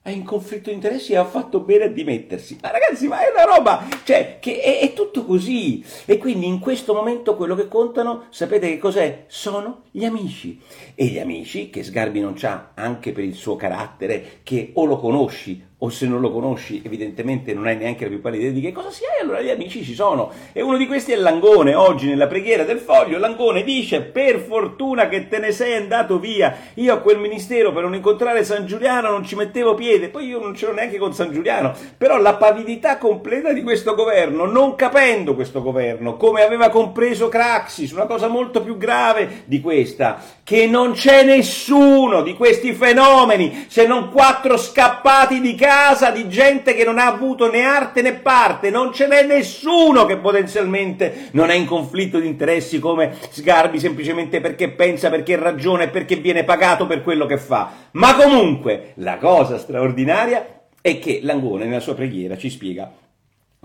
È 0.01 0.09
in 0.09 0.23
conflitto 0.23 0.69
di 0.69 0.75
interessi 0.75 1.13
e 1.13 1.17
ha 1.17 1.25
fatto 1.25 1.59
bene 1.59 1.85
a 1.85 1.87
dimettersi. 1.89 2.57
Ma 2.59 2.71
ragazzi, 2.71 3.07
ma 3.07 3.19
è 3.19 3.31
una 3.31 3.55
roba, 3.55 3.85
cioè, 4.03 4.37
che 4.41 4.59
è, 4.59 4.79
è 4.79 4.93
tutto 4.93 5.23
così. 5.25 5.85
E 6.05 6.17
quindi 6.17 6.47
in 6.47 6.59
questo 6.59 6.95
momento 6.95 7.35
quello 7.35 7.53
che 7.53 7.67
contano, 7.67 8.25
sapete 8.31 8.67
che 8.67 8.79
cos'è? 8.79 9.25
Sono 9.27 9.83
gli 9.91 10.03
amici. 10.05 10.59
E 10.95 11.05
gli 11.05 11.19
amici, 11.19 11.69
che 11.69 11.83
Sgarbi 11.83 12.19
non 12.19 12.33
c'ha 12.33 12.71
anche 12.73 13.11
per 13.11 13.23
il 13.23 13.35
suo 13.35 13.55
carattere, 13.55 14.39
che 14.41 14.71
o 14.73 14.85
lo 14.85 14.97
conosci 14.97 15.71
o 15.83 15.89
se 15.89 16.07
non 16.07 16.21
lo 16.21 16.31
conosci 16.31 16.81
evidentemente 16.83 17.53
non 17.53 17.67
hai 17.67 17.75
neanche 17.75 18.05
la 18.05 18.09
più 18.09 18.21
pallida 18.21 18.43
idea 18.43 18.53
di 18.53 18.61
che 18.61 18.71
cosa 18.71 18.89
sia, 18.89 19.07
e 19.17 19.21
allora 19.21 19.41
gli 19.41 19.49
amici 19.49 19.83
ci 19.83 19.93
sono. 19.93 20.31
E 20.53 20.61
uno 20.61 20.77
di 20.77 20.87
questi 20.87 21.11
è 21.11 21.17
Langone, 21.17 21.75
oggi 21.75 22.07
nella 22.07 22.27
preghiera 22.27 22.63
del 22.63 22.79
foglio, 22.79 23.17
Langone 23.17 23.63
dice, 23.63 24.01
per 24.01 24.39
fortuna 24.39 25.09
che 25.09 25.27
te 25.27 25.39
ne 25.39 25.51
sei 25.51 25.75
andato 25.75 26.19
via, 26.19 26.55
io 26.75 26.93
a 26.93 26.99
quel 26.99 27.19
ministero 27.19 27.73
per 27.73 27.83
non 27.83 27.95
incontrare 27.95 28.45
San 28.45 28.65
Giuliano 28.65 29.09
non 29.09 29.25
ci 29.25 29.35
mettevo 29.35 29.75
piede, 29.75 30.07
poi 30.07 30.27
io 30.27 30.39
non 30.39 30.55
ce 30.55 30.67
l'ho 30.67 30.73
neanche 30.73 30.97
con 30.97 31.13
San 31.13 31.33
Giuliano, 31.33 31.73
però 31.97 32.17
la 32.17 32.35
pavidità 32.35 32.97
completa 32.97 33.51
di 33.51 33.61
questo 33.61 33.93
governo, 33.93 34.45
non 34.45 34.75
capendo 34.75 35.35
questo 35.35 35.61
governo, 35.61 36.15
come 36.15 36.43
aveva 36.43 36.69
compreso 36.69 37.27
Craxis, 37.27 37.91
una 37.91 38.05
cosa 38.05 38.29
molto 38.29 38.61
più 38.61 38.77
grave 38.77 39.43
di 39.45 39.59
questa, 39.59 40.21
che 40.45 40.65
non 40.65 40.93
c'è 40.93 41.23
nessuno 41.23 42.21
di 42.21 42.35
questi 42.35 42.73
fenomeni, 42.73 43.65
se 43.67 43.85
non 43.85 44.09
quattro 44.11 44.55
scappati 44.55 45.41
di 45.41 45.55
casa, 45.55 45.71
casa 45.73 46.11
di 46.11 46.29
gente 46.29 46.75
che 46.75 46.83
non 46.83 46.99
ha 46.99 47.07
avuto 47.07 47.49
né 47.49 47.63
arte 47.63 48.03
né 48.03 48.13
parte, 48.13 48.69
non 48.69 48.93
ce 48.93 49.07
n'è 49.07 49.25
nessuno 49.25 50.05
che 50.05 50.17
potenzialmente 50.17 51.29
non 51.31 51.49
è 51.49 51.55
in 51.55 51.65
conflitto 51.65 52.19
di 52.19 52.27
interessi 52.27 52.77
come 52.77 53.15
Sgarbi 53.29 53.79
semplicemente 53.79 54.39
perché 54.39 54.69
pensa, 54.69 55.09
perché 55.09 55.35
ragiona 55.35 55.83
e 55.83 55.89
perché 55.89 56.17
viene 56.17 56.43
pagato 56.43 56.85
per 56.85 57.01
quello 57.01 57.25
che 57.25 57.39
fa. 57.39 57.71
Ma 57.93 58.13
comunque, 58.13 58.91
la 58.97 59.17
cosa 59.17 59.57
straordinaria 59.57 60.61
è 60.79 60.99
che 60.99 61.21
Langone 61.23 61.65
nella 61.65 61.79
sua 61.79 61.95
preghiera 61.95 62.37
ci 62.37 62.51
spiega 62.51 62.91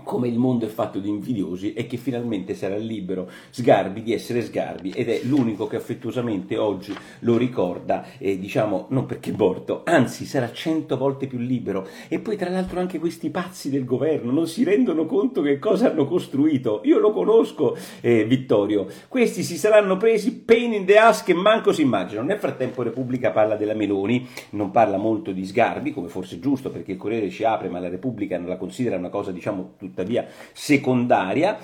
come 0.03 0.27
il 0.27 0.37
mondo 0.37 0.65
è 0.65 0.69
fatto 0.69 0.99
di 0.99 1.09
invidiosi 1.09 1.73
e 1.73 1.87
che 1.87 1.97
finalmente 1.97 2.53
sarà 2.53 2.77
libero 2.77 3.29
Sgarbi 3.49 4.01
di 4.01 4.13
essere 4.13 4.41
Sgarbi 4.41 4.91
ed 4.91 5.09
è 5.09 5.21
l'unico 5.23 5.67
che 5.67 5.75
affettuosamente 5.75 6.57
oggi 6.57 6.95
lo 7.19 7.37
ricorda 7.37 8.05
e 8.17 8.39
diciamo 8.39 8.87
non 8.89 9.05
perché 9.05 9.31
è 9.31 9.35
morto, 9.35 9.81
anzi 9.85 10.25
sarà 10.25 10.51
cento 10.51 10.97
volte 10.97 11.27
più 11.27 11.37
libero. 11.37 11.87
E 12.07 12.19
poi 12.19 12.37
tra 12.37 12.49
l'altro 12.49 12.79
anche 12.79 12.99
questi 12.99 13.29
pazzi 13.29 13.69
del 13.69 13.85
governo 13.85 14.31
non 14.31 14.47
si 14.47 14.63
rendono 14.63 15.05
conto 15.05 15.41
che 15.41 15.59
cosa 15.59 15.89
hanno 15.89 16.05
costruito, 16.05 16.81
io 16.83 16.99
lo 16.99 17.11
conosco 17.11 17.77
eh, 18.01 18.25
Vittorio, 18.25 18.87
questi 19.07 19.43
si 19.43 19.57
saranno 19.57 19.97
presi 19.97 20.33
pain 20.33 20.73
in 20.73 20.85
the 20.85 20.97
ass 20.97 21.23
che 21.23 21.33
manco 21.33 21.71
si 21.71 21.81
immaginano, 21.81 22.27
nel 22.27 22.39
frattempo 22.39 22.83
Repubblica 22.83 23.31
parla 23.31 23.55
della 23.55 23.73
Meloni, 23.73 24.27
non 24.51 24.71
parla 24.71 24.97
molto 24.97 25.31
di 25.31 25.45
Sgarbi 25.45 25.93
come 25.93 26.07
forse 26.07 26.35
è 26.35 26.39
giusto 26.39 26.69
perché 26.69 26.93
il 26.93 26.97
Corriere 26.97 27.29
ci 27.29 27.43
apre 27.43 27.69
ma 27.69 27.79
la 27.79 27.89
Repubblica 27.89 28.37
non 28.37 28.49
la 28.49 28.57
considera 28.57 28.97
una 28.97 29.09
cosa 29.09 29.31
diciamo 29.31 29.73
tuttavia 29.89 30.25
secondaria 30.53 31.57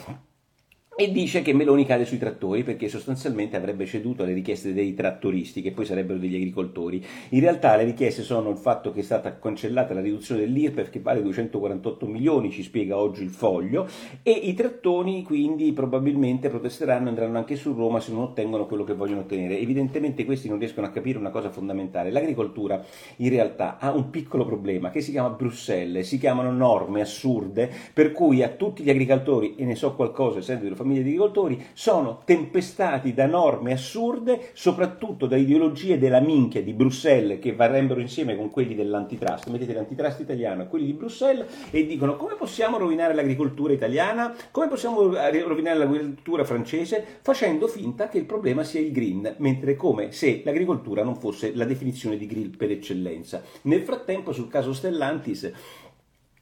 e 0.97 1.11
dice 1.11 1.41
che 1.41 1.53
Meloni 1.53 1.85
cade 1.85 2.05
sui 2.05 2.17
trattori 2.17 2.63
perché 2.63 2.87
sostanzialmente 2.87 3.57
avrebbe 3.57 3.85
ceduto 3.85 4.23
alle 4.23 4.31
richieste 4.31 4.73
dei 4.73 4.93
trattoristi 4.93 5.61
che 5.61 5.71
poi 5.71 5.83
sarebbero 5.83 6.17
degli 6.17 6.35
agricoltori. 6.35 7.03
In 7.29 7.41
realtà 7.41 7.75
le 7.75 7.83
richieste 7.83 8.23
sono 8.23 8.49
il 8.49 8.55
fatto 8.55 8.93
che 8.93 9.01
è 9.01 9.03
stata 9.03 9.37
cancellata 9.37 9.93
la 9.93 9.99
riduzione 9.99 10.41
dell'IRPEF 10.41 10.89
che 10.89 11.01
vale 11.01 11.21
248 11.21 12.05
milioni, 12.05 12.49
ci 12.49 12.63
spiega 12.63 12.97
oggi 12.97 13.23
il 13.23 13.29
foglio, 13.29 13.89
e 14.23 14.31
i 14.31 14.53
trattoni 14.53 15.23
quindi 15.23 15.73
probabilmente 15.73 16.47
protesteranno 16.47 17.07
e 17.07 17.09
andranno 17.09 17.37
anche 17.39 17.57
su 17.57 17.73
Roma 17.73 17.99
se 17.99 18.13
non 18.13 18.21
ottengono 18.21 18.65
quello 18.65 18.85
che 18.85 18.93
vogliono 18.93 19.21
ottenere. 19.21 19.59
Evidentemente 19.59 20.23
questi 20.23 20.47
non 20.47 20.59
riescono 20.59 20.87
a 20.87 20.91
capire 20.91 21.17
una 21.17 21.29
cosa 21.29 21.49
fondamentale. 21.49 22.09
L'agricoltura 22.09 22.81
in 23.17 23.29
realtà 23.29 23.79
ha 23.79 23.91
un 23.91 24.09
piccolo 24.09 24.45
problema 24.45 24.91
che 24.91 25.01
si 25.01 25.11
chiama 25.11 25.29
Bruxelles, 25.29 26.07
si 26.07 26.17
chiamano 26.17 26.51
norme 26.51 27.01
assurde 27.01 27.69
per 27.93 28.13
cui 28.13 28.43
a 28.43 28.49
tutti 28.49 28.81
gli 28.81 28.89
agricoltori, 28.89 29.55
e 29.57 29.65
ne 29.65 29.75
so 29.75 29.93
qualcosa 29.93 30.39
essendo 30.39 30.63
di 30.63 30.69
famiglie 30.85 31.01
di 31.01 31.09
agricoltori, 31.09 31.65
sono 31.73 32.21
tempestati 32.23 33.15
da 33.15 33.25
norme 33.25 33.73
assurde, 33.73 34.51
soprattutto 34.53 35.25
da 35.25 35.35
ideologie 35.35 35.97
della 35.97 36.19
minchia 36.19 36.61
di 36.61 36.73
Bruxelles 36.73 37.39
che 37.39 37.53
varrebbero 37.55 37.99
insieme 37.99 38.35
con 38.35 38.51
quelli 38.51 38.75
dell'antitrust. 38.75 39.49
Mettete 39.49 39.73
l'antitrust 39.73 40.19
italiano 40.19 40.61
e 40.61 40.67
quelli 40.67 40.85
di 40.85 40.93
Bruxelles 40.93 41.67
e 41.71 41.87
dicono 41.87 42.15
come 42.15 42.35
possiamo 42.35 42.77
rovinare 42.77 43.15
l'agricoltura 43.15 43.73
italiana, 43.73 44.35
come 44.51 44.67
possiamo 44.67 45.01
rovinare 45.01 45.77
l'agricoltura 45.79 46.43
francese, 46.43 47.03
facendo 47.21 47.67
finta 47.67 48.07
che 48.07 48.19
il 48.19 48.25
problema 48.25 48.63
sia 48.63 48.79
il 48.79 48.91
green, 48.91 49.35
mentre 49.37 49.75
come 49.75 50.11
se 50.11 50.41
l'agricoltura 50.45 51.03
non 51.03 51.15
fosse 51.15 51.53
la 51.55 51.65
definizione 51.65 52.17
di 52.17 52.27
grill 52.27 52.55
per 52.55 52.69
eccellenza. 52.69 53.41
Nel 53.63 53.81
frattempo, 53.81 54.31
sul 54.31 54.47
caso 54.47 54.73
Stellantis, 54.73 55.51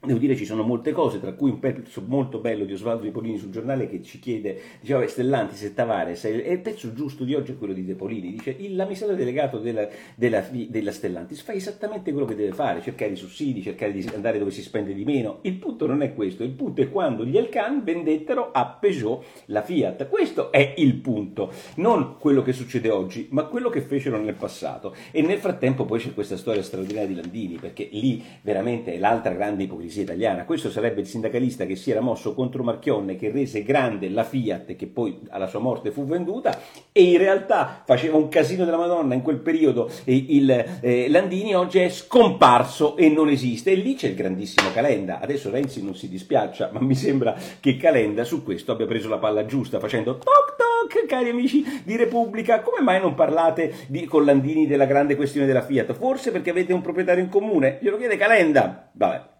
Devo 0.04 0.18
dire 0.18 0.36
ci 0.36 0.44
sono 0.44 0.62
molte 0.62 0.92
cose, 0.92 1.18
tra 1.18 1.32
cui 1.32 1.48
un 1.48 1.58
pezzo 1.58 2.02
molto 2.06 2.38
bello 2.38 2.66
di 2.66 2.74
Osvaldo 2.74 3.04
Depolini 3.04 3.38
sul 3.38 3.48
giornale 3.48 3.88
che 3.88 4.02
ci 4.02 4.18
chiede, 4.18 4.60
diceva 4.80 5.06
Stellantis 5.06 5.62
e 5.62 5.72
Tavares, 5.72 6.26
e 6.26 6.30
il 6.30 6.60
pezzo 6.60 6.92
giusto 6.92 7.24
di 7.24 7.34
oggi 7.34 7.52
è 7.52 7.56
quello 7.56 7.72
di 7.72 7.86
Depolini, 7.86 8.32
dice 8.32 8.54
l'amministratore 8.68 9.18
delegato 9.18 9.58
della, 9.58 9.88
della, 10.14 10.44
della, 10.68 10.92
Stellantis 10.92 11.40
fa 11.40 11.54
esattamente 11.54 12.12
quello 12.12 12.26
che 12.26 12.34
deve 12.34 12.52
fare, 12.52 12.82
cercare 12.82 13.12
i 13.12 13.16
sussidi, 13.16 13.62
cercare 13.62 13.92
di 13.92 14.06
andare 14.14 14.38
dove 14.38 14.50
si 14.50 14.60
spende 14.60 14.92
di 14.92 15.06
meno, 15.06 15.38
il 15.42 15.54
punto 15.54 15.86
non 15.86 16.02
è 16.02 16.12
questo, 16.12 16.42
il 16.42 16.50
punto 16.50 16.82
è 16.82 16.90
quando 16.90 17.24
gli 17.24 17.38
Elkan 17.38 17.82
vendettero 17.82 18.50
a 18.52 18.66
Peugeot 18.66 19.24
la 19.46 19.62
Fiat, 19.62 20.08
questo 20.08 20.52
è 20.52 20.74
il 20.76 20.96
punto, 20.96 21.50
non 21.76 22.16
quello 22.18 22.42
che 22.42 22.52
succede 22.52 22.90
oggi, 22.90 23.28
ma 23.30 23.44
quello 23.44 23.70
che 23.70 23.80
fecero 23.80 24.18
nel 24.18 24.34
passato 24.34 24.94
e 25.10 25.22
nel 25.22 25.38
frattempo 25.38 25.86
poi 25.86 25.98
c'è 25.98 26.12
questa 26.12 26.36
storia 26.36 26.62
straordinaria 26.62 27.08
di 27.08 27.14
Landini, 27.14 27.56
perché 27.56 27.88
lì 27.92 28.22
veramente 28.42 28.92
è 28.92 28.98
l'altra 28.98 29.32
grande 29.32 29.62
ipocrisia 29.62 29.93
borghese 29.94 30.00
italiana. 30.00 30.44
Questo 30.44 30.70
sarebbe 30.70 31.00
il 31.00 31.06
sindacalista 31.06 31.64
che 31.64 31.76
si 31.76 31.90
era 31.90 32.00
mosso 32.00 32.34
contro 32.34 32.62
Marchionne, 32.62 33.16
che 33.16 33.30
rese 33.30 33.62
grande 33.62 34.08
la 34.08 34.24
Fiat, 34.24 34.74
che 34.74 34.86
poi 34.86 35.20
alla 35.30 35.46
sua 35.46 35.60
morte 35.60 35.90
fu 35.90 36.04
venduta, 36.04 36.58
e 36.90 37.02
in 37.02 37.18
realtà 37.18 37.82
faceva 37.84 38.16
un 38.16 38.28
casino 38.28 38.64
della 38.64 38.76
Madonna 38.76 39.14
in 39.14 39.22
quel 39.22 39.38
periodo. 39.38 39.90
il 40.04 40.50
eh, 40.80 41.08
Landini 41.08 41.54
oggi 41.54 41.78
è 41.78 41.88
scomparso 41.88 42.96
e 42.96 43.08
non 43.08 43.28
esiste. 43.28 43.70
E 43.70 43.74
lì 43.76 43.94
c'è 43.94 44.08
il 44.08 44.14
grandissimo 44.14 44.70
Calenda. 44.72 45.20
Adesso 45.20 45.50
Renzi 45.50 45.82
non 45.82 45.94
si 45.94 46.08
dispiaccia, 46.08 46.70
ma 46.72 46.80
mi 46.80 46.94
sembra 46.94 47.36
che 47.60 47.76
Calenda 47.76 48.24
su 48.24 48.42
questo 48.42 48.72
abbia 48.72 48.86
preso 48.86 49.08
la 49.08 49.18
palla 49.18 49.46
giusta, 49.46 49.78
facendo 49.78 50.18
toc 50.18 50.56
toc, 50.56 51.06
cari 51.06 51.30
amici 51.30 51.82
di 51.84 51.96
Repubblica, 51.96 52.60
come 52.60 52.80
mai 52.80 53.00
non 53.00 53.14
parlate 53.14 53.86
di, 53.88 54.04
con 54.04 54.24
Landini 54.24 54.66
della 54.66 54.86
grande 54.86 55.16
questione 55.16 55.46
della 55.46 55.62
Fiat? 55.62 55.92
Forse 55.92 56.30
perché 56.30 56.50
avete 56.50 56.72
un 56.72 56.80
proprietario 56.80 57.22
in 57.22 57.28
comune? 57.28 57.78
Glielo 57.80 57.96
chiede 57.96 58.16
Calenda. 58.16 58.90
Vabbè. 58.92 59.32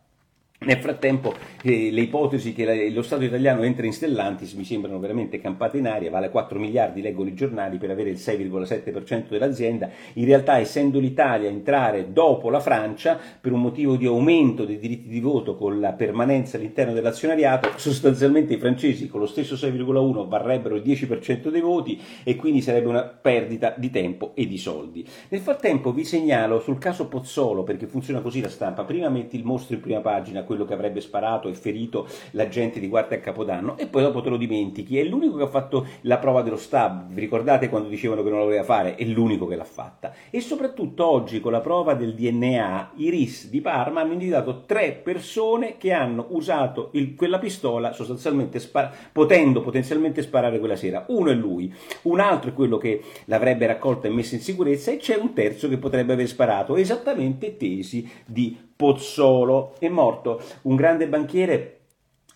Nel 0.64 0.78
frattempo 0.78 1.34
eh, 1.62 1.90
le 1.90 2.00
ipotesi 2.00 2.54
che 2.54 2.64
la, 2.64 2.94
lo 2.94 3.02
Stato 3.02 3.24
italiano 3.24 3.62
entra 3.62 3.84
in 3.84 3.92
Stellantis 3.92 4.54
mi 4.54 4.64
sembrano 4.64 4.98
veramente 4.98 5.38
campate 5.38 5.76
in 5.76 5.86
aria, 5.86 6.10
vale 6.10 6.30
4 6.30 6.58
miliardi, 6.58 7.02
leggono 7.02 7.28
i 7.28 7.34
giornali, 7.34 7.76
per 7.76 7.90
avere 7.90 8.08
il 8.08 8.16
6,7% 8.16 9.28
dell'azienda. 9.28 9.90
In 10.14 10.24
realtà, 10.24 10.58
essendo 10.58 10.98
l'Italia 10.98 11.48
entrare 11.48 12.12
dopo 12.12 12.48
la 12.48 12.60
Francia, 12.60 13.18
per 13.40 13.52
un 13.52 13.60
motivo 13.60 13.96
di 13.96 14.06
aumento 14.06 14.64
dei 14.64 14.78
diritti 14.78 15.08
di 15.08 15.20
voto 15.20 15.54
con 15.54 15.80
la 15.80 15.92
permanenza 15.92 16.56
all'interno 16.56 16.94
dell'azionariato, 16.94 17.72
sostanzialmente 17.76 18.54
i 18.54 18.58
francesi 18.58 19.06
con 19.06 19.20
lo 19.20 19.26
stesso 19.26 19.54
6,1 19.56 20.26
varrebbero 20.26 20.76
il 20.76 20.82
10% 20.82 21.48
dei 21.48 21.60
voti 21.60 22.00
e 22.22 22.36
quindi 22.36 22.62
sarebbe 22.62 22.88
una 22.88 23.02
perdita 23.02 23.74
di 23.76 23.90
tempo 23.90 24.32
e 24.34 24.46
di 24.46 24.56
soldi. 24.56 25.06
Nel 25.28 25.40
frattempo 25.40 25.92
vi 25.92 26.04
segnalo 26.04 26.60
sul 26.60 26.78
caso 26.78 27.06
Pozzolo, 27.06 27.64
perché 27.64 27.86
funziona 27.86 28.20
così 28.20 28.40
la 28.40 28.48
stampa, 28.48 28.84
prima 28.84 29.10
metti 29.10 29.36
il 29.36 29.44
mostro 29.44 29.74
in 29.74 29.80
prima 29.80 30.00
pagina, 30.00 30.42
quello 30.54 30.64
che 30.64 30.74
avrebbe 30.74 31.00
sparato 31.00 31.48
e 31.48 31.54
ferito 31.54 32.06
la 32.30 32.48
gente 32.48 32.78
di 32.78 32.88
Guardia 32.88 33.16
a 33.16 33.20
Capodanno 33.20 33.76
e 33.76 33.86
poi 33.86 34.02
dopo 34.02 34.22
te 34.22 34.30
lo 34.30 34.36
dimentichi. 34.36 34.98
È 34.98 35.02
l'unico 35.02 35.36
che 35.36 35.42
ha 35.42 35.48
fatto 35.48 35.86
la 36.02 36.18
prova 36.18 36.42
dello 36.42 36.56
stab, 36.56 37.08
vi 37.08 37.20
ricordate 37.20 37.68
quando 37.68 37.88
dicevano 37.88 38.22
che 38.22 38.30
non 38.30 38.38
la 38.38 38.44
voleva 38.44 38.62
fare? 38.62 38.94
È 38.94 39.04
l'unico 39.04 39.46
che 39.46 39.56
l'ha 39.56 39.64
fatta. 39.64 40.12
E 40.30 40.40
soprattutto 40.40 41.06
oggi 41.06 41.40
con 41.40 41.52
la 41.52 41.60
prova 41.60 41.94
del 41.94 42.14
DNA 42.14 42.92
i 42.96 43.10
RIS 43.10 43.48
di 43.48 43.60
Parma 43.60 44.00
hanno 44.00 44.12
individuato 44.12 44.62
tre 44.64 44.92
persone 44.92 45.76
che 45.76 45.92
hanno 45.92 46.26
usato 46.30 46.90
il, 46.92 47.14
quella 47.14 47.38
pistola 47.38 47.92
sostanzialmente 47.92 48.60
spar- 48.60 49.10
potendo 49.12 49.60
potenzialmente 49.60 50.22
sparare 50.22 50.58
quella 50.58 50.76
sera. 50.76 51.04
Uno 51.08 51.30
è 51.30 51.34
lui, 51.34 51.72
un 52.02 52.20
altro 52.20 52.50
è 52.50 52.54
quello 52.54 52.78
che 52.78 53.02
l'avrebbe 53.24 53.66
raccolta 53.66 54.06
e 54.06 54.10
messa 54.10 54.36
in 54.36 54.40
sicurezza 54.40 54.92
e 54.92 54.98
c'è 54.98 55.16
un 55.16 55.32
terzo 55.32 55.68
che 55.68 55.78
potrebbe 55.78 56.12
aver 56.12 56.28
sparato 56.28 56.76
esattamente 56.76 57.56
tesi 57.56 58.08
di 58.24 58.56
Pozzolo. 58.76 59.74
È 59.78 59.88
morto 59.88 60.40
un 60.62 60.76
grande 60.76 61.08
banchiere 61.08 61.83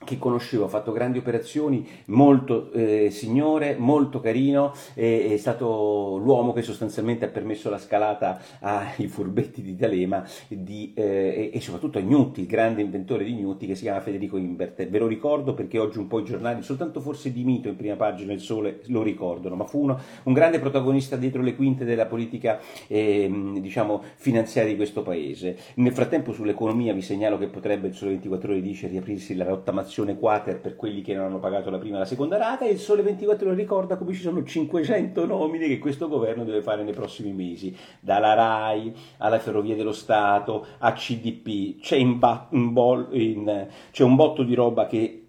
che 0.08 0.16
conoscevo, 0.16 0.64
ha 0.64 0.68
fatto 0.68 0.90
grandi 0.90 1.18
operazioni, 1.18 1.86
molto 2.06 2.72
eh, 2.72 3.10
signore, 3.10 3.76
molto 3.76 4.20
carino, 4.20 4.72
è, 4.94 5.28
è 5.32 5.36
stato 5.36 6.16
l'uomo 6.16 6.54
che 6.54 6.62
sostanzialmente 6.62 7.26
ha 7.26 7.28
permesso 7.28 7.68
la 7.68 7.76
scalata 7.76 8.40
ai 8.60 9.06
furbetti 9.06 9.60
di 9.60 9.76
D'Alema 9.76 10.26
di, 10.48 10.94
eh, 10.96 11.50
e, 11.52 11.60
soprattutto 11.60 11.98
a 11.98 12.00
Gnutti, 12.00 12.40
il 12.40 12.46
grande 12.46 12.80
inventore 12.80 13.22
di 13.22 13.34
Gnutti 13.34 13.66
che 13.66 13.74
si 13.74 13.82
chiama 13.82 14.00
Federico 14.00 14.38
Imbert. 14.38 14.88
Ve 14.88 14.98
lo 14.98 15.06
ricordo 15.06 15.52
perché 15.52 15.78
oggi 15.78 15.98
un 15.98 16.06
po' 16.06 16.20
i 16.20 16.24
giornali, 16.24 16.62
soltanto 16.62 17.00
forse 17.00 17.30
di 17.30 17.44
mito 17.44 17.68
in 17.68 17.76
prima 17.76 17.96
pagina 17.96 18.32
il 18.32 18.40
Sole 18.40 18.80
lo 18.86 19.02
ricordano, 19.02 19.56
ma 19.56 19.66
fu 19.66 19.82
uno, 19.82 20.00
un 20.22 20.32
grande 20.32 20.58
protagonista 20.58 21.16
dietro 21.16 21.42
le 21.42 21.54
quinte 21.54 21.84
della 21.84 22.06
politica 22.06 22.60
eh, 22.86 23.30
diciamo, 23.60 24.02
finanziaria 24.16 24.70
di 24.70 24.76
questo 24.76 25.02
paese. 25.02 25.54
Nel 25.74 25.92
frattempo 25.92 26.32
sull'economia 26.32 26.94
vi 26.94 27.02
segnalo 27.02 27.36
che 27.36 27.48
potrebbe 27.48 27.88
il 27.88 27.94
Sole 27.94 28.12
24 28.12 28.52
ore 28.52 28.62
dice 28.62 28.86
riaprirsi 28.86 29.34
la 29.34 29.44
rottamazione 29.44 29.96
rottamazione 29.98 30.16
quater 30.16 30.60
per 30.60 30.76
quelli 30.76 31.02
che 31.02 31.14
non 31.14 31.24
hanno 31.24 31.38
pagato 31.38 31.70
la 31.70 31.78
prima 31.78 31.96
e 31.96 32.00
la 32.00 32.04
seconda 32.04 32.36
rata 32.36 32.64
e 32.64 32.70
il 32.70 32.78
Sole 32.78 33.02
24 33.02 33.48
ore 33.48 33.56
ricorda 33.56 33.96
come 33.96 34.12
ci 34.12 34.20
sono 34.20 34.44
500 34.44 35.26
nomine 35.26 35.66
che 35.66 35.78
questo 35.78 36.08
governo 36.08 36.44
deve 36.44 36.62
fare 36.62 36.82
nei 36.82 36.92
prossimi 36.92 37.32
mesi, 37.32 37.74
dalla 38.00 38.34
RAI 38.34 38.94
alla 39.18 39.38
Ferrovia 39.38 39.74
dello 39.74 39.92
Stato 39.92 40.66
a 40.78 40.92
CDP, 40.92 41.80
c'è, 41.80 41.96
in 41.96 42.18
ba- 42.18 42.48
in 42.52 42.72
bol- 42.72 43.08
in, 43.12 43.66
c'è 43.90 44.04
un 44.04 44.14
botto 44.14 44.42
di 44.42 44.54
roba 44.54 44.86
che 44.86 45.24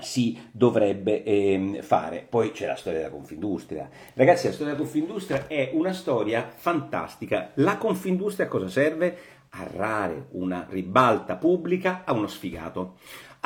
si 0.00 0.38
dovrebbe 0.52 1.24
eh, 1.24 1.78
fare. 1.82 2.24
Poi 2.28 2.52
c'è 2.52 2.66
la 2.66 2.76
storia 2.76 3.00
della 3.00 3.10
Confindustria. 3.10 3.88
Ragazzi, 4.14 4.46
la 4.46 4.52
storia 4.52 4.72
della 4.72 4.84
Confindustria 4.84 5.46
è 5.48 5.70
una 5.72 5.92
storia 5.92 6.48
fantastica. 6.54 7.50
La 7.54 7.78
Confindustria 7.78 8.46
a 8.46 8.48
cosa 8.48 8.68
serve? 8.68 9.18
A 9.50 9.66
rare 9.74 10.26
una 10.32 10.66
ribalta 10.68 11.36
pubblica 11.36 12.02
a 12.04 12.12
uno 12.12 12.28
sfigato 12.28 12.96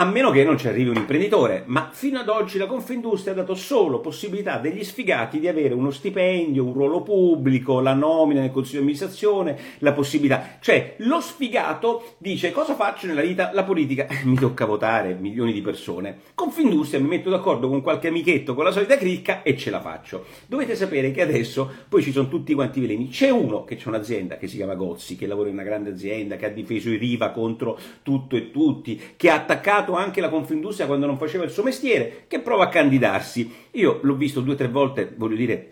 a 0.03 0.05
meno 0.05 0.33
che 0.33 0.43
non 0.43 0.59
ci 0.59 0.67
arrivi 0.67 0.91
un 0.91 0.97
imprenditore, 0.97 1.63
ma 1.67 1.91
fino 1.93 2.19
ad 2.19 2.29
oggi 2.29 2.59
la 2.59 2.67
Confindustria 2.67 3.33
ha 3.33 3.37
dato 3.37 3.55
solo 3.55 4.01
possibilità 4.01 4.59
degli 4.59 4.83
sfigati 4.83 5.39
di 5.39 5.47
avere 5.47 5.75
uno 5.75 5.93
stipendio, 5.93 6.65
un 6.65 6.73
ruolo 6.73 7.03
pubblico, 7.03 7.79
la 7.79 7.95
nomina 7.95 8.41
nel 8.41 8.51
consiglio 8.51 8.79
di 8.79 8.87
amministrazione, 8.87 9.57
la 9.79 9.93
possibilità, 9.93 10.57
cioè 10.61 10.97
lo 10.99 11.21
sfigato 11.21 12.15
dice 12.19 12.51
cosa 12.51 12.75
faccio 12.75 13.07
nella 13.07 13.21
vita? 13.21 13.53
La 13.53 13.63
politica, 13.63 14.09
mi 14.25 14.35
tocca 14.35 14.65
votare 14.65 15.15
milioni 15.15 15.53
di 15.53 15.61
persone, 15.61 16.19
Confindustria 16.35 16.99
mi 16.99 17.07
metto 17.07 17.31
d'accordo 17.31 17.69
con 17.69 17.81
qualche 17.81 18.09
amichetto, 18.09 18.55
con 18.55 18.65
la 18.65 18.73
solita 18.73 18.97
cricca 18.97 19.45
e 19.45 19.57
ce 19.57 19.71
la 19.71 19.81
faccio. 19.81 20.25
Dovete 20.49 20.75
sapere 20.75 21.13
che 21.13 21.23
adesso 21.23 21.71
poi 21.89 22.03
ci 22.03 22.11
sono 22.11 22.27
tutti 22.27 22.55
quanti 22.55 22.81
veleni, 22.81 23.09
c'è 23.09 23.31
uno 23.31 23.63
che 23.63 23.77
c'è 23.77 23.87
un'azienda 23.87 24.37
che 24.37 24.49
si 24.49 24.57
chiama 24.57 24.75
Gozzi, 24.75 25.15
che 25.15 25.29
lavora 25.29 25.49
in 25.49 25.55
una 25.55 25.63
grande 25.63 25.91
azienda, 25.91 26.35
che 26.35 26.47
ha 26.47 26.51
difeso 26.51 26.91
i 26.91 26.97
Riva 26.97 27.31
contro 27.31 27.79
tutto 28.03 28.35
e 28.35 28.51
tutti, 28.51 29.01
che 29.17 29.31
ha 29.31 29.37
attaccato 29.37 29.91
anche 29.97 30.21
la 30.21 30.29
Confindustria 30.29 30.87
quando 30.87 31.07
non 31.07 31.19
faceva 31.19 31.45
il 31.45 31.51
suo 31.51 31.63
mestiere, 31.63 32.25
che 32.29 32.41
prova 32.41 32.65
a 32.65 32.69
candidarsi. 32.69 33.53
Io 33.73 34.01
l'ho 34.03 34.15
visto 34.15 34.41
due 34.41 34.55
o 34.55 34.57
tre 34.57 34.69
volte, 34.69 35.13
voglio 35.17 35.37
dire, 35.37 35.69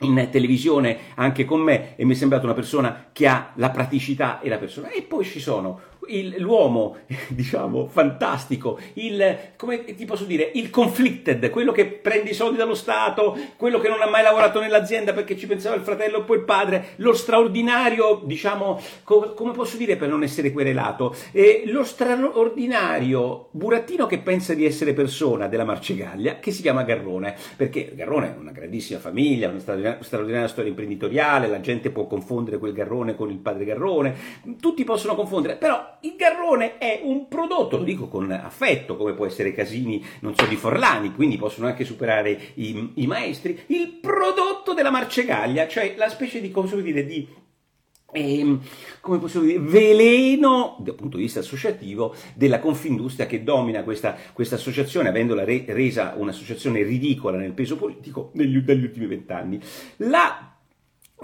in 0.00 0.28
televisione 0.30 0.98
anche 1.14 1.44
con 1.44 1.60
me 1.60 1.96
e 1.96 2.04
mi 2.04 2.12
è 2.12 2.16
sembrato 2.16 2.44
una 2.44 2.54
persona 2.54 3.08
che 3.12 3.26
ha 3.26 3.52
la 3.54 3.70
praticità 3.70 4.40
e 4.40 4.48
la 4.48 4.58
persona. 4.58 4.90
E 4.90 5.02
poi 5.02 5.24
ci 5.24 5.40
sono 5.40 5.80
il, 6.08 6.36
l'uomo, 6.38 6.96
diciamo, 7.28 7.86
fantastico, 7.88 8.78
il, 8.94 9.38
come 9.56 9.84
ti 9.84 10.04
posso 10.04 10.24
dire, 10.24 10.50
il 10.54 10.70
conflicted, 10.70 11.50
quello 11.50 11.72
che 11.72 11.86
prende 11.86 12.30
i 12.30 12.34
soldi 12.34 12.56
dallo 12.56 12.74
Stato, 12.74 13.36
quello 13.56 13.78
che 13.78 13.88
non 13.88 14.00
ha 14.00 14.08
mai 14.08 14.22
lavorato 14.22 14.60
nell'azienda 14.60 15.12
perché 15.12 15.36
ci 15.36 15.46
pensava 15.46 15.76
il 15.76 15.82
fratello 15.82 16.18
e 16.18 16.22
poi 16.22 16.38
il 16.38 16.44
padre, 16.44 16.88
lo 16.96 17.14
straordinario, 17.14 18.22
diciamo, 18.24 18.80
co- 19.04 19.34
come 19.34 19.52
posso 19.52 19.76
dire 19.76 19.96
per 19.96 20.08
non 20.08 20.22
essere 20.22 20.52
querelato, 20.52 21.14
eh, 21.32 21.64
lo 21.66 21.84
straordinario 21.84 23.48
burattino 23.50 24.06
che 24.06 24.18
pensa 24.18 24.54
di 24.54 24.64
essere 24.64 24.92
persona 24.92 25.48
della 25.48 25.64
Marcegaglia, 25.64 26.38
che 26.38 26.50
si 26.50 26.62
chiama 26.62 26.82
Garrone, 26.82 27.34
perché 27.56 27.92
Garrone 27.94 28.34
è 28.34 28.38
una 28.38 28.52
grandissima 28.52 28.98
famiglia, 28.98 29.48
una 29.48 29.58
straordinaria, 29.58 30.02
straordinaria 30.02 30.48
storia 30.48 30.70
imprenditoriale, 30.70 31.48
la 31.48 31.60
gente 31.60 31.90
può 31.90 32.06
confondere 32.06 32.58
quel 32.58 32.72
Garrone 32.72 33.14
con 33.14 33.30
il 33.30 33.38
padre 33.38 33.64
Garrone, 33.64 34.14
tutti 34.60 34.84
possono 34.84 35.14
confondere, 35.14 35.56
però 35.56 35.95
il 36.00 36.14
Garrone 36.16 36.78
è 36.78 37.00
un 37.02 37.28
prodotto, 37.28 37.76
lo 37.78 37.84
dico 37.84 38.08
con 38.08 38.30
affetto, 38.30 38.96
come 38.96 39.14
può 39.14 39.26
essere 39.26 39.52
Casini, 39.52 40.04
non 40.20 40.34
so, 40.34 40.46
di 40.46 40.56
Forlani, 40.56 41.14
quindi 41.14 41.36
possono 41.36 41.66
anche 41.66 41.84
superare 41.84 42.38
i, 42.54 42.92
i 42.94 43.06
maestri, 43.06 43.58
il 43.66 43.98
prodotto 44.00 44.74
della 44.74 44.90
Marcegaglia, 44.90 45.68
cioè 45.68 45.94
la 45.96 46.08
specie 46.08 46.40
di, 46.40 46.50
come 46.50 46.82
dire, 46.82 47.04
di 47.04 47.44
eh, 48.12 48.58
come 49.00 49.18
possiamo 49.18 49.46
dire, 49.46 49.58
veleno 49.58 50.76
dal 50.80 50.94
punto 50.94 51.16
di 51.16 51.24
vista 51.24 51.40
associativo 51.40 52.14
della 52.34 52.60
Confindustria 52.60 53.26
che 53.26 53.42
domina 53.42 53.82
questa, 53.82 54.16
questa 54.32 54.54
associazione, 54.54 55.08
avendola 55.08 55.44
re, 55.44 55.64
resa 55.68 56.14
un'associazione 56.16 56.82
ridicola 56.82 57.36
nel 57.36 57.52
peso 57.52 57.76
politico 57.76 58.30
negli, 58.34 58.62
negli 58.64 58.84
ultimi 58.84 59.06
vent'anni. 59.06 59.60
La 59.98 60.55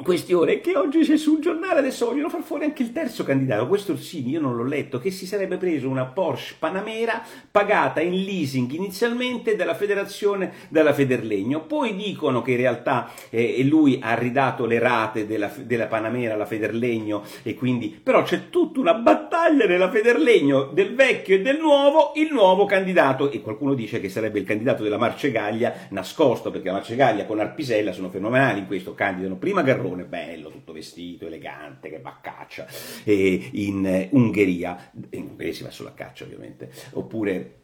questione 0.01 0.61
che 0.63 0.75
oggi 0.75 1.01
c'è 1.01 1.19
sul 1.19 1.41
giornale, 1.41 1.81
adesso 1.81 2.07
vogliono 2.07 2.31
far 2.31 2.41
fuori 2.41 2.65
anche 2.65 2.83
il 2.83 2.93
terzo 2.93 3.25
candidato, 3.25 3.69
questo 3.69 3.93
Orsini, 3.93 4.31
io 4.31 4.41
non 4.41 4.57
l'ho 4.57 4.65
letto, 4.65 4.99
che 4.99 5.11
si 5.11 5.27
sarebbe 5.27 5.59
preso 5.59 5.87
una 5.87 6.07
Porsche 6.07 6.55
Panamera 6.59 7.23
pagata 7.51 8.01
in 8.01 8.15
leasing 8.25 8.73
inizialmente 8.73 9.55
dalla 9.55 9.75
federazione, 9.75 10.53
dalla 10.71 10.95
Federlegno, 10.95 11.67
poi 11.67 11.95
dicono 11.95 12.41
che 12.41 12.53
in 12.53 12.57
realtà 12.57 13.11
eh, 13.29 13.63
lui 13.65 13.99
ha 14.03 14.15
ridato 14.15 14.65
le 14.65 14.79
rate 14.79 15.27
della, 15.27 15.53
della 15.59 15.87
Panamera 15.87 16.35
alla 16.35 16.47
Federlegno 16.47 17.23
e 17.43 17.55
quindi, 17.55 17.89
però 18.03 18.23
c'è 18.23 18.49
tutta 18.49 18.81
una 18.81 18.95
battaglia 18.95 19.67
nella 19.67 19.91
Federlegno 19.91 20.71
del 20.73 20.95
vecchio 20.95 21.37
e 21.37 21.43
del 21.43 21.59
nuovo, 21.61 22.13
il 22.17 22.33
nuovo 22.33 22.65
candidato. 22.65 23.31
E 23.31 23.43
qualcuno 23.43 23.75
dice 23.75 24.01
che 24.01 24.09
sarebbe 24.09 24.39
il 24.39 24.47
candidato 24.47 24.83
della 24.83 24.97
Marcegaglia 24.97 25.75
nascosto, 25.91 26.51
perché 26.51 26.69
la 26.69 26.75
Marcegaglia 26.75 27.27
con 27.27 27.41
Arpisella 27.41 27.93
sono 27.93 28.09
fenomenali 28.09 28.61
in 28.61 28.67
questo, 28.67 28.95
candidano 28.95 29.37
prima 29.37 29.63
Garrone 29.63 29.82
Garrone, 29.83 30.05
bello, 30.05 30.51
tutto 30.51 30.73
vestito, 30.73 31.27
elegante, 31.27 31.91
che 31.91 32.01
va 32.01 32.11
a 32.11 32.21
caccia, 32.21 32.67
e 33.05 33.51
in 33.53 33.85
eh, 33.85 34.09
Ungheria, 34.12 34.91
in 35.11 35.29
Ungheria 35.31 35.53
si 35.53 35.62
va 35.62 35.71
solo 35.71 35.89
a 35.89 35.93
caccia 35.93 36.25
ovviamente, 36.25 36.71
oppure 36.93 37.61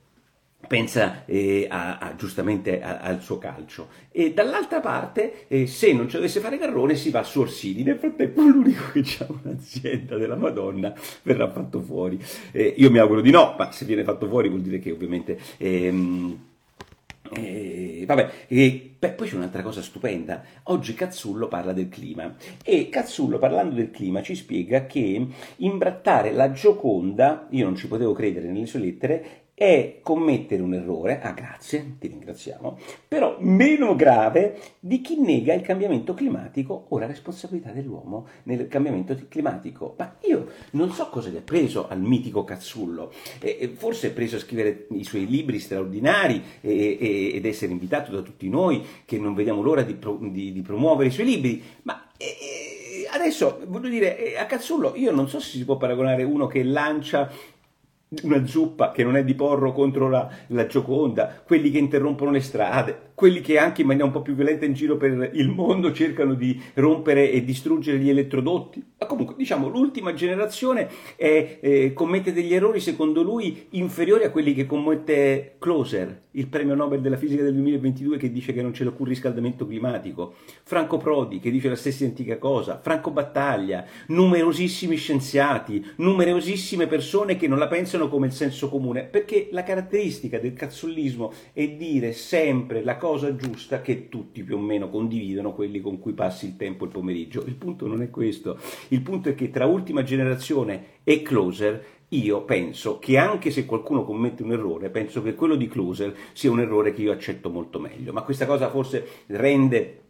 pensa 0.66 1.24
eh, 1.24 1.68
a, 1.70 1.98
a, 1.98 2.16
giustamente 2.16 2.82
a, 2.82 2.98
al 2.98 3.22
suo 3.22 3.38
calcio. 3.38 3.88
E 4.10 4.32
dall'altra 4.32 4.80
parte 4.80 5.46
eh, 5.46 5.66
se 5.66 5.92
non 5.92 6.08
ci 6.08 6.16
dovesse 6.16 6.40
fare 6.40 6.58
Garrone 6.58 6.96
si 6.96 7.10
va 7.10 7.22
su 7.22 7.40
Orsini 7.40 7.82
nel 7.84 7.98
frattempo 7.98 8.42
l'unico 8.46 8.90
che 8.92 9.16
ha 9.20 9.26
un'azienda 9.28 10.16
della 10.16 10.36
Madonna 10.36 10.92
verrà 11.22 11.50
fatto 11.50 11.80
fuori. 11.80 12.20
Eh, 12.50 12.74
io 12.76 12.90
mi 12.90 12.98
auguro 12.98 13.20
di 13.20 13.30
no 13.30 13.54
ma 13.56 13.70
se 13.70 13.84
viene 13.84 14.02
fatto 14.02 14.26
fuori 14.26 14.48
vuol 14.48 14.62
dire 14.62 14.80
che 14.80 14.90
ovviamente 14.90 15.38
ehm, 15.58 16.46
e, 17.32 18.04
vabbè, 18.06 18.30
e, 18.48 18.94
beh, 18.98 19.10
poi 19.10 19.28
c'è 19.28 19.36
un'altra 19.36 19.62
cosa 19.62 19.82
stupenda. 19.82 20.42
Oggi 20.64 20.94
Cazzullo 20.94 21.48
parla 21.48 21.72
del 21.72 21.88
clima 21.88 22.34
e 22.64 22.88
Cazzullo 22.88 23.38
parlando 23.38 23.74
del 23.74 23.90
clima 23.90 24.22
ci 24.22 24.34
spiega 24.34 24.86
che 24.86 25.26
imbrattare 25.56 26.32
la 26.32 26.52
Gioconda, 26.52 27.46
io 27.50 27.64
non 27.64 27.76
ci 27.76 27.88
potevo 27.88 28.12
credere 28.12 28.48
nelle 28.48 28.66
sue 28.66 28.80
lettere, 28.80 29.47
è 29.58 29.98
commettere 30.04 30.62
un 30.62 30.72
errore, 30.72 31.20
ah 31.20 31.32
grazie, 31.32 31.96
ti 31.98 32.06
ringraziamo, 32.06 32.78
però 33.08 33.38
meno 33.40 33.96
grave 33.96 34.56
di 34.78 35.00
chi 35.00 35.20
nega 35.20 35.52
il 35.52 35.62
cambiamento 35.62 36.14
climatico 36.14 36.86
o 36.90 36.98
la 37.00 37.06
responsabilità 37.06 37.72
dell'uomo 37.72 38.28
nel 38.44 38.68
cambiamento 38.68 39.18
climatico. 39.28 39.96
Ma 39.98 40.14
io 40.28 40.46
non 40.70 40.92
so 40.92 41.08
cosa 41.08 41.28
gli 41.28 41.36
ha 41.36 41.42
preso 41.44 41.88
al 41.88 42.00
mitico 42.00 42.44
Cazzullo, 42.44 43.12
eh, 43.40 43.72
forse 43.76 44.08
è 44.08 44.12
preso 44.12 44.36
a 44.36 44.38
scrivere 44.38 44.86
i 44.92 45.02
suoi 45.02 45.26
libri 45.26 45.58
straordinari 45.58 46.40
e, 46.60 46.96
e, 47.00 47.32
ed 47.34 47.44
essere 47.44 47.72
invitato 47.72 48.12
da 48.12 48.22
tutti 48.22 48.48
noi 48.48 48.86
che 49.04 49.18
non 49.18 49.34
vediamo 49.34 49.60
l'ora 49.60 49.82
di, 49.82 49.94
pro, 49.94 50.18
di, 50.20 50.52
di 50.52 50.62
promuovere 50.62 51.08
i 51.08 51.12
suoi 51.12 51.26
libri, 51.26 51.60
ma... 51.82 52.10
Eh, 52.16 53.06
adesso 53.10 53.62
voglio 53.66 53.88
dire, 53.88 54.34
eh, 54.34 54.38
a 54.38 54.44
Cazzullo 54.44 54.94
io 54.96 55.12
non 55.12 55.28
so 55.28 55.40
se 55.40 55.56
si 55.56 55.64
può 55.64 55.78
paragonare 55.78 56.24
uno 56.24 56.46
che 56.46 56.62
lancia 56.62 57.30
una 58.22 58.46
zuppa 58.46 58.90
che 58.90 59.04
non 59.04 59.16
è 59.16 59.24
di 59.24 59.34
porro 59.34 59.72
contro 59.72 60.08
la, 60.08 60.28
la 60.48 60.66
Gioconda, 60.66 61.42
quelli 61.44 61.70
che 61.70 61.78
interrompono 61.78 62.30
le 62.30 62.40
strade, 62.40 63.07
quelli 63.18 63.40
che 63.40 63.58
anche 63.58 63.80
in 63.80 63.88
maniera 63.88 64.06
un 64.06 64.12
po' 64.12 64.22
più 64.22 64.36
violenta 64.36 64.64
in 64.64 64.74
giro 64.74 64.96
per 64.96 65.30
il 65.32 65.48
mondo 65.48 65.92
cercano 65.92 66.34
di 66.34 66.62
rompere 66.74 67.32
e 67.32 67.42
distruggere 67.42 67.98
gli 67.98 68.08
elettrodotti. 68.08 68.80
Ma 68.96 69.06
comunque, 69.06 69.34
diciamo, 69.36 69.66
l'ultima 69.66 70.14
generazione 70.14 70.88
è, 71.16 71.58
eh, 71.60 71.92
commette 71.94 72.32
degli 72.32 72.54
errori, 72.54 72.78
secondo 72.78 73.22
lui, 73.22 73.66
inferiori 73.70 74.22
a 74.22 74.30
quelli 74.30 74.54
che 74.54 74.66
commette 74.66 75.56
Closer, 75.58 76.26
il 76.38 76.46
premio 76.46 76.76
Nobel 76.76 77.00
della 77.00 77.16
fisica 77.16 77.42
del 77.42 77.54
2022 77.54 78.18
che 78.18 78.30
dice 78.30 78.52
che 78.52 78.62
non 78.62 78.70
c'è 78.70 78.84
alcun 78.84 79.06
riscaldamento 79.06 79.66
climatico, 79.66 80.34
Franco 80.62 80.98
Prodi 80.98 81.40
che 81.40 81.50
dice 81.50 81.68
la 81.68 81.74
stessa 81.74 82.04
antica 82.04 82.38
cosa, 82.38 82.78
Franco 82.80 83.10
Battaglia, 83.10 83.84
numerosissimi 84.08 84.94
scienziati, 84.94 85.84
numerosissime 85.96 86.86
persone 86.86 87.34
che 87.34 87.48
non 87.48 87.58
la 87.58 87.66
pensano 87.66 88.08
come 88.08 88.26
il 88.26 88.32
senso 88.32 88.68
comune, 88.68 89.02
perché 89.02 89.48
la 89.50 89.64
caratteristica 89.64 90.38
del 90.38 90.52
cazzollismo 90.52 91.32
è 91.52 91.66
dire 91.70 92.12
sempre 92.12 92.84
la 92.84 92.96
cosa 92.96 93.07
giusta 93.36 93.80
che 93.80 94.08
tutti 94.08 94.42
più 94.42 94.56
o 94.56 94.60
meno 94.60 94.90
condividono, 94.90 95.54
quelli 95.54 95.80
con 95.80 95.98
cui 95.98 96.12
passi 96.12 96.46
il 96.46 96.56
tempo 96.56 96.84
il 96.84 96.90
pomeriggio. 96.90 97.44
Il 97.46 97.54
punto 97.54 97.86
non 97.86 98.02
è 98.02 98.10
questo, 98.10 98.58
il 98.88 99.00
punto 99.00 99.28
è 99.28 99.34
che 99.34 99.50
tra 99.50 99.66
ultima 99.66 100.02
generazione 100.02 100.96
e 101.04 101.22
closer 101.22 101.96
io 102.10 102.42
penso 102.42 102.98
che 102.98 103.18
anche 103.18 103.50
se 103.50 103.66
qualcuno 103.66 104.04
commette 104.04 104.42
un 104.42 104.52
errore, 104.52 104.88
penso 104.88 105.22
che 105.22 105.34
quello 105.34 105.56
di 105.56 105.68
Closer 105.68 106.14
sia 106.32 106.50
un 106.50 106.60
errore 106.60 106.92
che 106.92 107.02
io 107.02 107.12
accetto 107.12 107.50
molto 107.50 107.78
meglio, 107.78 108.12
ma 108.12 108.22
questa 108.22 108.46
cosa 108.46 108.70
forse 108.70 109.24
rende 109.26 110.04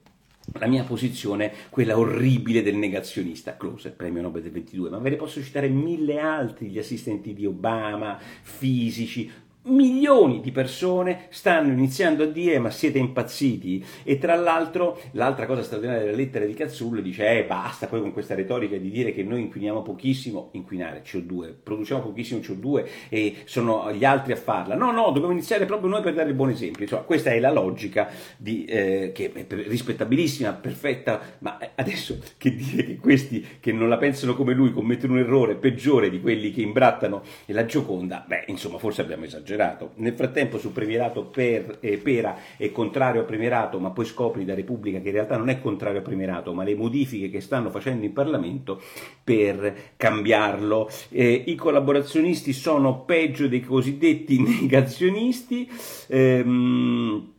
la 0.53 0.67
mia 0.67 0.85
posizione, 0.85 1.53
quella 1.69 1.99
orribile 1.99 2.63
del 2.63 2.77
negazionista, 2.77 3.57
Closer, 3.57 3.95
premio 3.95 4.23
Nobel 4.23 4.43
del 4.43 4.53
22, 4.53 4.91
ma 4.91 4.99
ve 4.99 5.11
ne 5.11 5.17
posso 5.17 5.43
citare 5.43 5.69
mille 5.69 6.19
altri, 6.21 6.69
gli 6.69 6.79
assistenti 6.79 7.35
di 7.35 7.45
Obama, 7.45 8.19
fisici, 8.19 9.31
milioni 9.68 10.40
di 10.40 10.50
persone 10.50 11.26
stanno 11.28 11.72
iniziando 11.72 12.24
a 12.24 12.26
dire 12.26 12.59
ma 12.59 12.70
siete 12.70 12.98
impazziti? 12.98 13.85
E 14.02 14.18
tra 14.18 14.35
l'altro 14.35 15.00
l'altra 15.12 15.46
cosa 15.46 15.62
straordinaria 15.62 16.04
della 16.04 16.16
lettera 16.16 16.44
di 16.44 16.54
Cazzullo 16.54 17.00
dice 17.00 17.38
eh 17.38 17.44
basta 17.44 17.87
poi 17.87 18.00
con 18.00 18.12
questa 18.12 18.35
retorica 18.35 18.76
di 18.76 18.90
dire 18.90 19.12
che 19.12 19.22
noi 19.22 19.40
inquiniamo 19.42 19.83
pochissimo. 19.83 20.50
Inquinare 20.52 21.02
CO2 21.02 21.54
produciamo 21.62 22.02
pochissimo 22.02 22.40
CO2 22.40 22.87
e 23.09 23.37
sono 23.44 23.92
gli 23.92 24.04
altri 24.04 24.33
a 24.33 24.37
farla. 24.37 24.74
No 24.74 24.90
no 24.90 25.11
dobbiamo 25.11 25.33
iniziare 25.33 25.66
proprio 25.66 25.90
noi 25.90 26.02
per 26.02 26.14
dare 26.14 26.31
il 26.31 26.35
buon 26.35 26.50
esempio. 26.50 26.83
Insomma 26.83 27.02
questa 27.02 27.31
è 27.31 27.38
la 27.38 27.52
logica 27.52 28.09
di, 28.37 28.64
eh, 28.64 29.12
che 29.14 29.33
è 29.33 29.46
rispettabilissima 29.48 30.52
perfetta 30.52 31.20
ma 31.40 31.59
adesso 31.74 32.18
che 32.37 32.54
dire 32.54 32.85
che 32.85 32.96
questi 32.96 33.44
che 33.61 33.72
non 33.72 33.88
la 33.88 33.98
pensano 33.98 34.35
come 34.35 34.54
lui 34.54 34.72
commettono 34.72 35.14
un 35.14 35.18
errore 35.18 35.54
peggiore 35.57 36.11
di 36.11 36.20
quelli 36.20 36.52
che 36.52 36.62
imbrattano 36.62 37.22
la 37.46 37.64
Gioconda? 37.64 38.24
Beh 38.26 38.44
insomma 38.46 38.78
forse 38.78 39.02
abbiamo 39.02 39.24
esagerato 39.24 39.58
esagerato. 39.59 39.90
Nel 39.97 40.14
frattempo 40.14 40.59
sul 40.59 40.71
premierato 40.71 41.25
per, 41.25 41.79
eh, 41.81 41.99
Pera 41.99 42.37
è 42.57 42.71
contrario 42.71 43.21
al 43.21 43.27
premierato, 43.27 43.81
ma 43.81 43.90
poi 43.90 44.05
scopri 44.05 44.44
da 44.44 44.55
Repubblica 44.55 45.01
che 45.01 45.09
in 45.09 45.14
realtà 45.14 45.37
non 45.37 45.49
è 45.49 45.61
contrario 45.61 45.99
al 45.99 46.05
premierato, 46.05 46.55
ma 46.55 46.62
le 46.62 46.77
modifiche 46.77 47.29
che 47.29 47.40
stanno 47.40 47.71
facendo 47.71 48.05
in 48.05 48.12
Parlamento 48.12 48.81
per 49.23 49.92
cambiarlo. 49.97 50.88
Eh, 51.11 51.44
I 51.47 51.55
collaborazionisti 51.57 52.53
sono 52.53 53.01
peggio 53.01 53.49
dei 53.49 53.61
cosiddetti 53.61 54.40
negazionisti. 54.62 55.68
Ehm, 56.09 57.33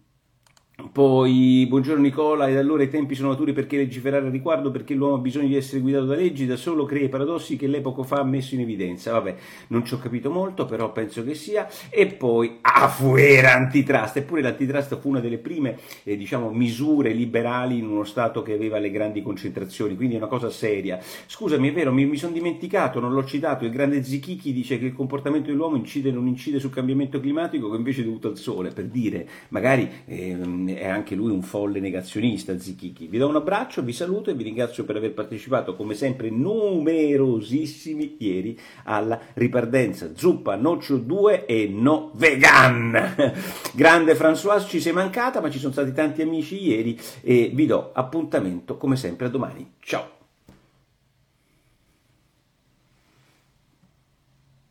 poi, 0.92 1.66
buongiorno 1.68 2.02
Nicola, 2.02 2.48
ed 2.48 2.58
allora 2.58 2.84
i 2.84 2.90
tempi 2.90 3.16
sono 3.16 3.30
maturi 3.30 3.54
perché 3.54 3.78
legiferare 3.78 4.26
al 4.26 4.32
riguardo, 4.32 4.72
perché 4.72 4.94
l'uomo 4.94 5.16
ha 5.16 5.20
bisogno 5.20 5.48
di 5.48 5.56
essere 5.56 5.82
guidato 5.82 6.06
da 6.06 6.16
leggi, 6.16 6.46
da 6.46 6.56
solo 6.56 6.86
crea 6.86 7.04
i 7.04 7.10
paradossi 7.10 7.56
che 7.58 7.68
lei 7.68 7.82
poco 7.82 8.04
fa 8.04 8.20
ha 8.20 8.24
messo 8.24 8.56
in 8.56 8.62
evidenza. 8.62 9.12
Vabbè, 9.12 9.36
non 9.68 9.86
ci 9.86 9.94
ho 9.94 9.98
capito 9.98 10.32
molto, 10.32 10.66
però 10.66 10.92
penso 10.92 11.24
che 11.24 11.36
sia. 11.36 11.68
E 11.90 12.08
poi, 12.08 12.58
afuera 12.62 13.54
antitrust, 13.54 14.18
eppure 14.18 14.42
l'antitrust 14.42 14.98
fu 15.00 15.10
una 15.10 15.20
delle 15.20 15.38
prime, 15.38 15.78
eh, 16.04 16.16
diciamo, 16.16 16.50
misure 16.52 17.12
liberali 17.12 17.78
in 17.78 17.88
uno 17.88 18.04
Stato 18.04 18.42
che 18.42 18.54
aveva 18.54 18.80
le 18.80 18.92
grandi 18.92 19.22
concentrazioni, 19.22 19.96
quindi 19.96 20.16
è 20.16 20.18
una 20.18 20.28
cosa 20.28 20.50
seria. 20.50 21.00
Scusami, 21.28 21.70
è 21.70 21.74
vero, 21.74 21.92
mi, 21.92 22.06
mi 22.06 22.18
sono 22.18 22.34
dimenticato, 22.34 23.00
non 23.00 23.14
l'ho 23.14 23.26
citato, 23.26 23.66
il 23.66 23.72
grande 23.72 24.04
Zichichi 24.04 24.54
dice 24.54 24.80
che 24.80 24.86
il 24.86 24.94
comportamento 24.94 25.50
dell'uomo 25.50 25.76
incide 25.76 26.10
o 26.10 26.14
non 26.14 26.28
incide 26.28 26.60
sul 26.60 26.72
cambiamento 26.72 27.20
climatico, 27.20 27.70
che 27.70 27.78
invece 27.78 28.02
è 28.02 28.06
dovuto 28.06 28.30
al 28.30 28.38
sole, 28.38 28.72
per 28.72 28.86
dire, 28.86 29.28
magari... 29.50 29.90
Eh, 30.06 30.68
è 30.76 30.88
anche 30.88 31.16
lui 31.16 31.32
un 31.32 31.42
folle 31.42 31.80
negazionista, 31.80 32.58
Zichichi. 32.58 33.08
Vi 33.08 33.18
do 33.18 33.28
un 33.28 33.36
abbraccio, 33.36 33.82
vi 33.82 33.94
saluto 33.94 34.30
e 34.30 34.34
vi 34.34 34.44
ringrazio 34.44 34.84
per 34.84 34.96
aver 34.96 35.14
partecipato, 35.14 35.76
come 35.76 35.94
sempre, 35.94 36.30
numerosissimi 36.30 38.16
ieri 38.20 38.58
alla 38.84 39.20
ripartenza. 39.34 40.12
Zuppa, 40.16 40.56
noccio 40.56 40.98
2 40.98 41.46
e 41.46 41.68
no 41.68 42.12
vegan. 42.16 43.34
Grande 43.74 44.16
François, 44.16 44.68
ci 44.68 44.80
sei 44.80 44.94
mancata, 44.94 45.42
ma 45.42 45.50
ci 45.50 45.60
sono 45.60 45.72
stati 45.72 45.92
tanti 45.94 46.22
amici 46.22 46.62
ieri 46.62 47.00
e 47.22 47.52
vi 47.54 47.66
do 47.66 47.92
appuntamento, 47.94 48.78
come 48.78 48.96
sempre, 48.96 49.28
a 49.28 49.30
domani. 49.30 49.74
Ciao! 49.80 50.19